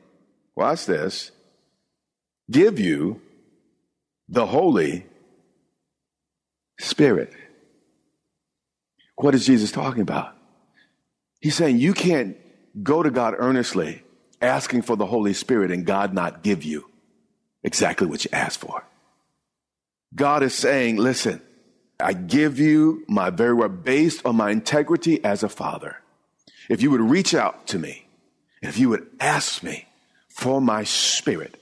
watch 0.56 0.86
this, 0.86 1.32
give 2.54 2.80
you 2.80 3.20
the 4.30 4.46
Holy 4.46 5.06
Spirit? 6.80 7.34
What 9.16 9.36
is 9.36 9.46
Jesus 9.46 9.72
talking 9.72 10.02
about? 10.02 10.34
He's 11.42 11.56
saying 11.56 11.80
you 11.80 11.94
can't 11.94 12.38
go 12.82 13.04
to 13.04 13.12
God 13.12 13.36
earnestly 13.38 14.04
asking 14.42 14.84
for 14.84 14.96
the 14.96 15.06
Holy 15.06 15.34
Spirit 15.34 15.72
and 15.72 15.86
God 15.86 16.13
not 16.13 16.44
give 16.44 16.63
you 16.63 16.89
exactly 17.63 18.08
what 18.08 18.24
you 18.24 18.30
asked 18.32 18.60
for. 18.60 18.86
God 20.16 20.44
is 20.44 20.54
saying, 20.54 20.98
listen, 20.98 21.42
I 22.00 22.13
give 22.13 22.60
you 22.60 23.04
my 23.08 23.30
very 23.30 23.54
word 23.54 23.84
based 23.84 24.26
on 24.26 24.36
my 24.36 24.52
integrity 24.52 25.24
as 25.24 25.44
a 25.44 25.50
father. 25.50 25.98
If 26.70 26.82
you 26.82 26.92
would 26.92 27.02
reach 27.02 27.34
out 27.34 27.68
to 27.68 27.80
me, 27.80 28.06
if 28.62 28.78
you 28.78 28.89
would 28.89 29.08
ask 29.20 29.63
me 29.63 29.86
for 30.30 30.62
my 30.62 30.84
spirit, 30.84 31.60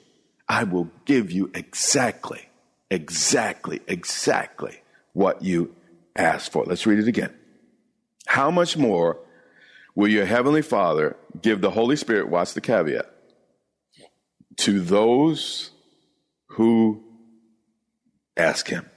I 0.51 0.65
will 0.65 0.91
give 1.05 1.31
you 1.31 1.49
exactly, 1.53 2.49
exactly, 2.89 3.79
exactly 3.87 4.81
what 5.13 5.41
you 5.41 5.73
asked 6.13 6.51
for. 6.51 6.65
Let's 6.65 6.85
read 6.85 6.99
it 6.99 7.07
again. 7.07 7.33
How 8.27 8.51
much 8.51 8.75
more 8.75 9.17
will 9.95 10.09
your 10.09 10.25
heavenly 10.25 10.61
Father 10.61 11.15
give 11.41 11.61
the 11.61 11.69
Holy 11.69 11.95
Spirit, 11.95 12.27
watch 12.27 12.53
the 12.53 12.59
caveat, 12.59 13.09
to 14.57 14.81
those 14.81 15.71
who 16.47 17.01
ask 18.35 18.67
Him? 18.67 18.89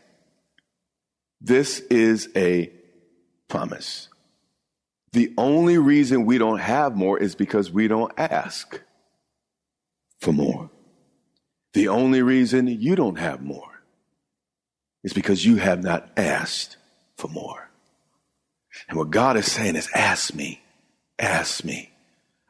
This 1.40 1.78
is 1.88 2.30
a 2.34 2.72
promise. 3.46 4.08
The 5.12 5.32
only 5.38 5.78
reason 5.78 6.26
we 6.26 6.36
don't 6.36 6.58
have 6.58 6.96
more 6.96 7.16
is 7.16 7.36
because 7.36 7.70
we 7.70 7.86
don't 7.86 8.12
ask 8.18 8.80
for 10.18 10.32
more. 10.32 10.68
The 11.74 11.88
only 11.88 12.22
reason 12.22 12.68
you 12.68 12.96
don't 12.96 13.18
have 13.18 13.42
more 13.42 13.82
is 15.02 15.12
because 15.12 15.44
you 15.44 15.56
have 15.56 15.82
not 15.82 16.08
asked 16.16 16.76
for 17.16 17.28
more. 17.28 17.68
And 18.88 18.96
what 18.96 19.10
God 19.10 19.37
is 19.37 19.50
saying 19.50 19.76
is, 19.76 19.88
ask 19.94 20.34
me, 20.34 20.62
ask 21.18 21.64
me. 21.64 21.92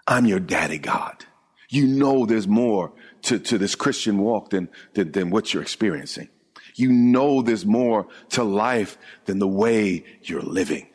I'm 0.07 0.27
your 0.27 0.41
daddy 0.41 0.79
God. 0.79 1.25
You 1.71 1.87
know 1.87 2.27
there's 2.27 2.47
more 2.47 2.93
to, 3.23 3.39
to 3.39 3.59
this 3.59 3.75
Christian 3.75 4.19
walk 4.19 4.51
than, 4.51 4.69
than, 4.93 5.13
than 5.13 5.31
what 5.31 5.53
you're 5.53 5.63
experiencing. 5.63 6.29
You 6.75 6.93
know 6.93 7.41
there's 7.41 7.65
more 7.65 8.07
to 8.31 8.45
life 8.45 8.99
than 9.25 9.39
the 9.39 9.49
way 9.49 10.05
you're 10.23 10.43
living. 10.43 10.87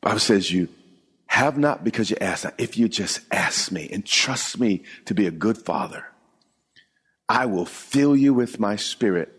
Bible 0.00 0.20
says 0.20 0.52
you 0.52 0.68
have 1.26 1.58
not 1.58 1.82
because 1.82 2.10
you 2.10 2.16
ask 2.20 2.44
not. 2.44 2.54
If 2.58 2.76
you 2.76 2.88
just 2.88 3.20
ask 3.32 3.72
me 3.72 3.88
and 3.92 4.06
trust 4.06 4.60
me 4.60 4.84
to 5.06 5.14
be 5.14 5.26
a 5.26 5.30
good 5.30 5.58
father, 5.58 6.06
I 7.32 7.46
will 7.46 7.64
fill 7.64 8.14
you 8.14 8.34
with 8.34 8.60
my 8.60 8.76
spirit 8.76 9.32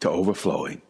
to 0.00 0.10
overflowing. 0.10 0.82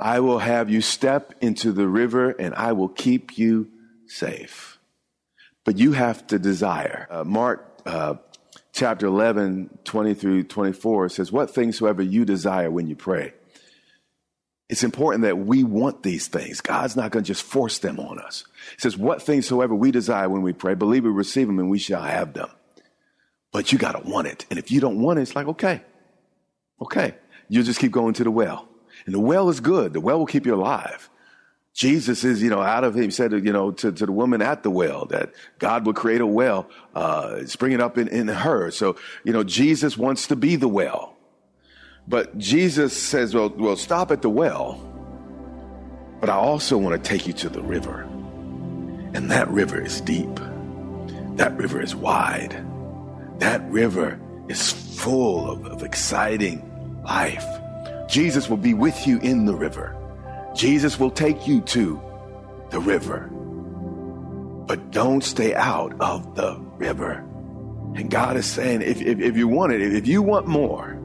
I 0.00 0.20
will 0.20 0.38
have 0.38 0.70
you 0.70 0.80
step 0.80 1.34
into 1.42 1.72
the 1.72 1.86
river 1.86 2.30
and 2.30 2.54
I 2.54 2.72
will 2.72 2.88
keep 2.88 3.36
you 3.36 3.68
safe. 4.06 4.78
But 5.62 5.76
you 5.76 5.92
have 5.92 6.26
to 6.28 6.38
desire. 6.38 7.06
Uh, 7.10 7.24
Mark 7.24 7.82
uh, 7.84 8.14
chapter 8.72 9.04
11, 9.04 9.80
20 9.84 10.14
through 10.14 10.44
24 10.44 11.10
says, 11.10 11.30
What 11.30 11.54
things 11.54 11.76
soever 11.76 12.02
you 12.02 12.24
desire 12.24 12.70
when 12.70 12.86
you 12.86 12.96
pray. 12.96 13.34
It's 14.70 14.84
important 14.84 15.24
that 15.24 15.36
we 15.36 15.64
want 15.64 16.02
these 16.02 16.28
things. 16.28 16.62
God's 16.62 16.96
not 16.96 17.10
going 17.10 17.24
to 17.24 17.28
just 17.28 17.42
force 17.42 17.76
them 17.76 18.00
on 18.00 18.18
us. 18.18 18.46
He 18.72 18.80
says, 18.80 18.96
What 18.96 19.20
things 19.20 19.46
soever 19.46 19.74
we 19.74 19.90
desire 19.90 20.30
when 20.30 20.40
we 20.40 20.54
pray, 20.54 20.72
believe 20.72 21.04
we 21.04 21.10
receive 21.10 21.46
them 21.46 21.58
and 21.58 21.68
we 21.68 21.78
shall 21.78 22.00
have 22.00 22.32
them. 22.32 22.48
But 23.54 23.70
you 23.70 23.78
got 23.78 23.92
to 23.92 24.10
want 24.10 24.26
it. 24.26 24.46
And 24.50 24.58
if 24.58 24.72
you 24.72 24.80
don't 24.80 25.00
want 25.00 25.20
it, 25.20 25.22
it's 25.22 25.36
like, 25.36 25.46
okay, 25.46 25.80
okay. 26.82 27.14
You'll 27.48 27.62
just 27.62 27.78
keep 27.78 27.92
going 27.92 28.12
to 28.14 28.24
the 28.24 28.30
well. 28.32 28.68
And 29.06 29.14
the 29.14 29.20
well 29.20 29.48
is 29.48 29.60
good. 29.60 29.92
The 29.92 30.00
well 30.00 30.18
will 30.18 30.26
keep 30.26 30.44
you 30.44 30.56
alive. 30.56 31.08
Jesus 31.72 32.24
is, 32.24 32.42
you 32.42 32.50
know, 32.50 32.60
out 32.60 32.82
of 32.82 32.96
him, 32.96 33.12
said, 33.12 33.30
you 33.30 33.52
know, 33.52 33.70
to, 33.70 33.92
to 33.92 34.06
the 34.06 34.10
woman 34.10 34.42
at 34.42 34.64
the 34.64 34.70
well 34.70 35.04
that 35.06 35.34
God 35.60 35.86
would 35.86 35.94
create 35.94 36.20
a 36.20 36.26
well, 36.26 36.68
uh, 36.96 37.46
springing 37.46 37.80
up 37.80 37.96
in, 37.96 38.08
in 38.08 38.26
her. 38.26 38.72
So, 38.72 38.96
you 39.22 39.32
know, 39.32 39.44
Jesus 39.44 39.96
wants 39.96 40.26
to 40.28 40.36
be 40.36 40.56
the 40.56 40.68
well. 40.68 41.14
But 42.08 42.36
Jesus 42.36 43.00
says, 43.00 43.36
well, 43.36 43.50
well, 43.50 43.76
stop 43.76 44.10
at 44.10 44.20
the 44.20 44.30
well, 44.30 44.80
but 46.18 46.28
I 46.28 46.34
also 46.34 46.76
want 46.76 47.00
to 47.00 47.08
take 47.08 47.28
you 47.28 47.32
to 47.34 47.48
the 47.48 47.62
river. 47.62 48.00
And 49.14 49.30
that 49.30 49.48
river 49.48 49.80
is 49.80 50.00
deep. 50.00 50.40
That 51.36 51.56
river 51.56 51.80
is 51.80 51.94
wide. 51.94 52.73
That 53.38 53.62
river 53.70 54.20
is 54.48 54.72
full 54.72 55.50
of, 55.50 55.66
of 55.66 55.82
exciting 55.82 57.02
life. 57.04 57.44
Jesus 58.08 58.48
will 58.48 58.56
be 58.56 58.74
with 58.74 59.06
you 59.06 59.18
in 59.20 59.46
the 59.46 59.54
river. 59.54 59.96
Jesus 60.54 60.98
will 60.98 61.10
take 61.10 61.46
you 61.46 61.60
to 61.62 62.00
the 62.70 62.80
river. 62.80 63.30
But 64.66 64.90
don't 64.90 65.22
stay 65.22 65.54
out 65.54 65.94
of 66.00 66.34
the 66.34 66.56
river. 66.76 67.24
And 67.94 68.10
God 68.10 68.36
is 68.36 68.46
saying, 68.46 68.82
if, 68.82 69.00
if, 69.00 69.20
if 69.20 69.36
you 69.36 69.48
want 69.48 69.72
it, 69.72 69.80
if 69.80 70.06
you 70.06 70.22
want 70.22 70.46
more, 70.46 70.98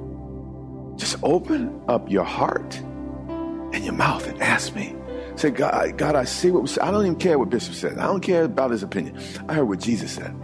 just 0.98 1.18
open 1.24 1.82
up 1.88 2.10
your 2.10 2.24
heart 2.24 2.78
and 2.78 3.84
your 3.84 3.94
mouth 3.94 4.28
and 4.28 4.42
ask 4.42 4.76
me. 4.76 4.96
Say, 5.36 5.52
God, 5.52 5.98
God, 5.98 6.16
I 6.16 6.26
see 6.26 6.52
what 6.52 6.82
I 6.82 6.92
don't 6.92 7.06
even 7.06 7.18
care 7.18 7.40
what 7.40 7.50
Bishop 7.50 7.74
says. 7.74 7.98
I 7.98 8.08
don't 8.08 8.22
care 8.22 8.44
about 8.44 8.72
his 8.72 8.84
opinion. 8.84 9.18
I 9.48 9.54
heard 9.54 9.66
what 9.66 9.80
Jesus 9.80 10.12
said. 10.12 10.36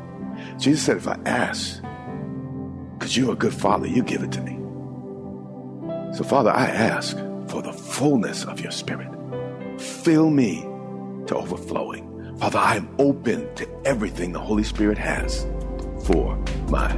Jesus 0.57 0.83
said, 0.83 0.97
if 0.97 1.07
I 1.07 1.17
ask, 1.25 1.81
because 2.97 3.15
you're 3.17 3.33
a 3.33 3.35
good 3.35 3.53
father, 3.53 3.87
you 3.87 4.01
give 4.03 4.23
it 4.23 4.31
to 4.33 4.41
me. 4.41 4.53
So, 6.15 6.23
Father, 6.23 6.51
I 6.51 6.67
ask 6.67 7.17
for 7.49 7.61
the 7.61 7.73
fullness 7.73 8.45
of 8.45 8.61
your 8.61 8.71
spirit. 8.71 9.09
Fill 9.79 10.29
me 10.29 10.61
to 11.27 11.35
overflowing. 11.35 12.37
Father, 12.39 12.59
I 12.59 12.77
am 12.77 12.93
open 12.99 13.53
to 13.55 13.67
everything 13.85 14.31
the 14.31 14.39
Holy 14.39 14.63
Spirit 14.63 14.97
has 14.97 15.45
for 16.05 16.37
my 16.69 16.97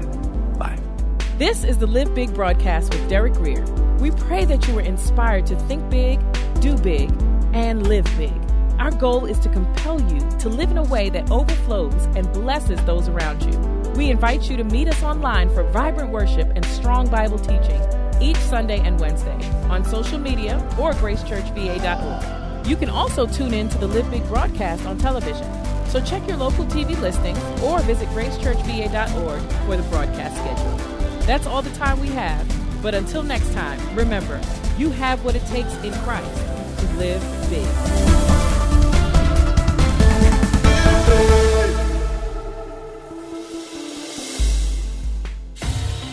life. 0.59 0.79
This 1.37 1.63
is 1.63 1.79
the 1.79 1.87
Live 1.87 2.13
Big 2.13 2.33
broadcast 2.33 2.93
with 2.93 3.09
Derek 3.09 3.33
Grier. 3.33 3.65
We 3.99 4.11
pray 4.11 4.45
that 4.45 4.67
you 4.67 4.75
were 4.75 4.81
inspired 4.81 5.47
to 5.47 5.55
think 5.61 5.89
big, 5.89 6.19
do 6.61 6.77
big, 6.77 7.11
and 7.53 7.87
live 7.87 8.05
big. 8.17 8.46
Our 8.79 8.91
goal 8.91 9.25
is 9.25 9.39
to 9.39 9.49
compel 9.49 9.99
you 10.01 10.19
to 10.39 10.49
live 10.49 10.69
in 10.69 10.77
a 10.77 10.83
way 10.83 11.09
that 11.09 11.31
overflows 11.31 12.05
and 12.15 12.31
blesses 12.31 12.79
those 12.85 13.09
around 13.09 13.43
you. 13.43 13.59
We 13.95 14.11
invite 14.11 14.49
you 14.49 14.57
to 14.57 14.63
meet 14.63 14.87
us 14.87 15.01
online 15.01 15.49
for 15.49 15.63
vibrant 15.63 16.11
worship 16.11 16.51
and 16.55 16.63
strong 16.65 17.09
Bible 17.09 17.39
teaching 17.39 17.81
each 18.21 18.37
Sunday 18.37 18.79
and 18.79 18.99
Wednesday 18.99 19.37
on 19.69 19.83
social 19.83 20.19
media 20.19 20.57
or 20.79 20.91
gracechurchva.org. 20.93 22.67
You 22.67 22.75
can 22.75 22.89
also 22.89 23.25
tune 23.25 23.53
in 23.53 23.67
to 23.69 23.77
the 23.79 23.87
Live 23.87 24.09
Big 24.11 24.27
broadcast 24.27 24.85
on 24.85 24.97
television. 24.99 25.47
So 25.87 25.99
check 25.99 26.27
your 26.27 26.37
local 26.37 26.65
TV 26.65 26.99
listings 26.99 27.39
or 27.63 27.79
visit 27.79 28.07
gracechurchva.org 28.09 29.41
for 29.65 29.77
the 29.77 29.83
broadcast 29.89 30.35
schedule. 30.37 30.77
That's 31.25 31.47
all 31.47 31.61
the 31.61 31.71
time 31.71 31.99
we 31.99 32.09
have. 32.09 32.47
But 32.83 32.93
until 32.93 33.23
next 33.23 33.53
time, 33.53 33.79
remember, 33.95 34.39
you 34.77 34.91
have 34.91 35.25
what 35.25 35.35
it 35.35 35.45
takes 35.47 35.73
in 35.83 35.93
Christ 36.03 36.45
to 36.79 36.87
live 36.97 37.21
big. 37.49 38.46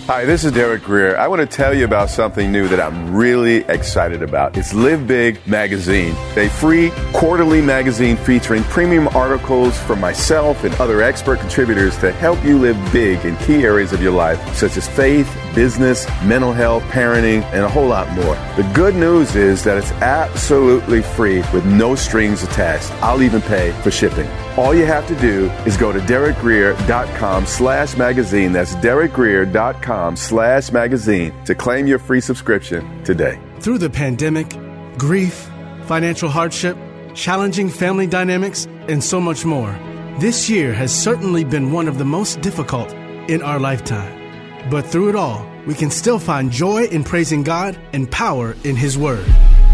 Hi, 0.06 0.26
this 0.26 0.44
is 0.44 0.52
Derek 0.52 0.82
Grier. 0.82 1.16
I 1.16 1.28
want 1.28 1.40
to 1.40 1.46
tell 1.46 1.72
you 1.72 1.86
about 1.86 2.10
something 2.10 2.52
new 2.52 2.68
that 2.68 2.78
I'm 2.78 3.14
really 3.14 3.64
excited 3.70 4.22
about. 4.22 4.54
It's 4.54 4.74
Live 4.74 5.06
Big 5.06 5.40
Magazine, 5.46 6.14
a 6.36 6.50
free 6.50 6.90
quarterly 7.14 7.62
magazine 7.62 8.18
featuring 8.18 8.64
premium 8.64 9.08
articles 9.08 9.78
from 9.84 10.00
myself 10.00 10.62
and 10.64 10.74
other 10.74 11.00
expert 11.00 11.40
contributors 11.40 11.96
to 12.00 12.12
help 12.12 12.44
you 12.44 12.58
live 12.58 12.76
big 12.92 13.24
in 13.24 13.34
key 13.36 13.64
areas 13.64 13.94
of 13.94 14.02
your 14.02 14.12
life, 14.12 14.38
such 14.54 14.76
as 14.76 14.86
faith, 14.86 15.26
business, 15.54 16.06
mental 16.24 16.52
health, 16.52 16.82
parenting, 16.84 17.42
and 17.52 17.64
a 17.64 17.68
whole 17.68 17.86
lot 17.86 18.08
more. 18.10 18.34
The 18.56 18.70
good 18.74 18.94
news 18.94 19.36
is 19.36 19.64
that 19.64 19.78
it's 19.78 19.92
absolutely 19.92 21.02
free 21.02 21.38
with 21.52 21.64
no 21.64 21.94
strings 21.94 22.42
attached. 22.42 22.90
I'll 23.02 23.22
even 23.22 23.40
pay 23.42 23.72
for 23.82 23.90
shipping. 23.90 24.28
All 24.56 24.74
you 24.74 24.86
have 24.86 25.06
to 25.08 25.14
do 25.16 25.50
is 25.66 25.76
go 25.76 25.92
to 25.92 25.98
derekgrier.com 26.00 27.46
slash 27.46 27.96
magazine. 27.96 28.52
That's 28.52 28.74
derekgrier.com 28.76 30.16
slash 30.16 30.70
magazine 30.70 31.32
to 31.44 31.54
claim 31.54 31.86
your 31.86 31.98
free 31.98 32.20
subscription 32.20 33.02
today. 33.04 33.40
Through 33.60 33.78
the 33.78 33.90
pandemic, 33.90 34.56
grief, 34.98 35.50
financial 35.86 36.28
hardship, 36.28 36.76
challenging 37.14 37.68
family 37.68 38.06
dynamics, 38.06 38.66
and 38.88 39.02
so 39.02 39.20
much 39.20 39.44
more, 39.44 39.72
this 40.20 40.48
year 40.48 40.72
has 40.72 40.94
certainly 40.94 41.44
been 41.44 41.72
one 41.72 41.88
of 41.88 41.98
the 41.98 42.04
most 42.04 42.40
difficult 42.40 42.92
in 43.28 43.42
our 43.42 43.58
lifetime. 43.58 44.23
But 44.70 44.86
through 44.86 45.10
it 45.10 45.16
all, 45.16 45.46
we 45.66 45.74
can 45.74 45.90
still 45.90 46.18
find 46.18 46.50
joy 46.50 46.84
in 46.84 47.04
praising 47.04 47.42
God 47.42 47.78
and 47.92 48.10
power 48.10 48.56
in 48.64 48.76
His 48.76 48.96
Word. 48.96 49.26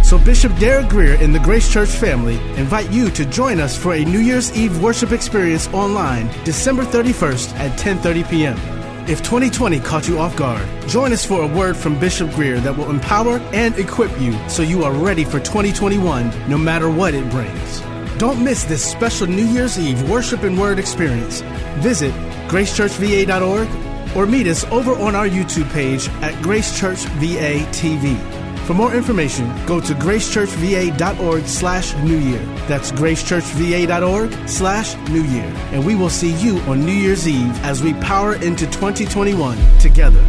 So 0.03 0.18
Bishop 0.18 0.57
Derek 0.59 0.88
Grier 0.88 1.16
and 1.20 1.35
the 1.35 1.38
Grace 1.38 1.72
Church 1.72 1.90
family 1.90 2.35
invite 2.57 2.90
you 2.90 3.11
to 3.11 3.24
join 3.24 3.61
us 3.61 3.76
for 3.76 3.94
a 3.94 4.05
New 4.05 4.18
Year's 4.18 4.57
Eve 4.57 4.83
worship 4.83 5.12
experience 5.12 5.68
online 5.68 6.26
December 6.44 6.83
31st 6.83 7.55
at 7.55 7.79
10:30 7.79 8.29
p.m. 8.29 8.59
If 9.09 9.22
2020 9.22 9.79
caught 9.81 10.09
you 10.09 10.18
off 10.18 10.37
guard, 10.37 10.66
join 10.88 11.12
us 11.12 11.24
for 11.24 11.42
a 11.42 11.46
word 11.46 11.76
from 11.76 11.98
Bishop 11.98 12.31
Grier 12.33 12.61
that 12.61 12.76
will 12.76 12.90
empower 12.90 13.38
and 13.53 13.76
equip 13.79 14.11
you 14.20 14.37
so 14.48 14.62
you 14.62 14.85
are 14.85 14.92
ready 14.92 15.24
for 15.24 15.38
2021 15.40 16.31
no 16.48 16.59
matter 16.59 16.90
what 16.90 17.14
it 17.14 17.29
brings. 17.31 17.81
Don't 18.18 18.42
miss 18.42 18.64
this 18.64 18.85
special 18.85 19.26
New 19.26 19.46
Year's 19.46 19.79
Eve 19.79 20.11
worship 20.11 20.42
and 20.42 20.59
word 20.59 20.79
experience. 20.79 21.42
Visit 21.79 22.12
gracechurchva.org 22.48 23.89
or 24.16 24.27
meet 24.27 24.46
us 24.46 24.64
over 24.64 24.92
on 24.92 25.14
our 25.14 25.29
YouTube 25.29 25.70
page 25.73 26.09
at 26.23 26.40
Grace 26.42 26.79
Church 26.79 27.05
VA 27.20 27.64
TV. 27.73 28.18
For 28.66 28.75
more 28.75 28.94
information, 28.94 29.49
go 29.66 29.81
to 29.81 29.94
gracechurchva.org 29.94 31.46
slash 31.46 31.94
new 32.05 32.18
year. 32.18 32.44
That's 32.68 32.92
gracechurchva.org 32.92 34.49
slash 34.49 34.94
new 35.09 35.23
year. 35.23 35.53
And 35.73 35.85
we 35.85 35.96
will 35.96 36.11
see 36.11 36.33
you 36.35 36.59
on 36.61 36.85
New 36.87 36.92
Year's 36.92 37.27
Eve 37.27 37.64
as 37.64 37.83
we 37.83 37.94
power 37.94 38.35
into 38.35 38.66
2021 38.66 39.59
together. 39.81 40.25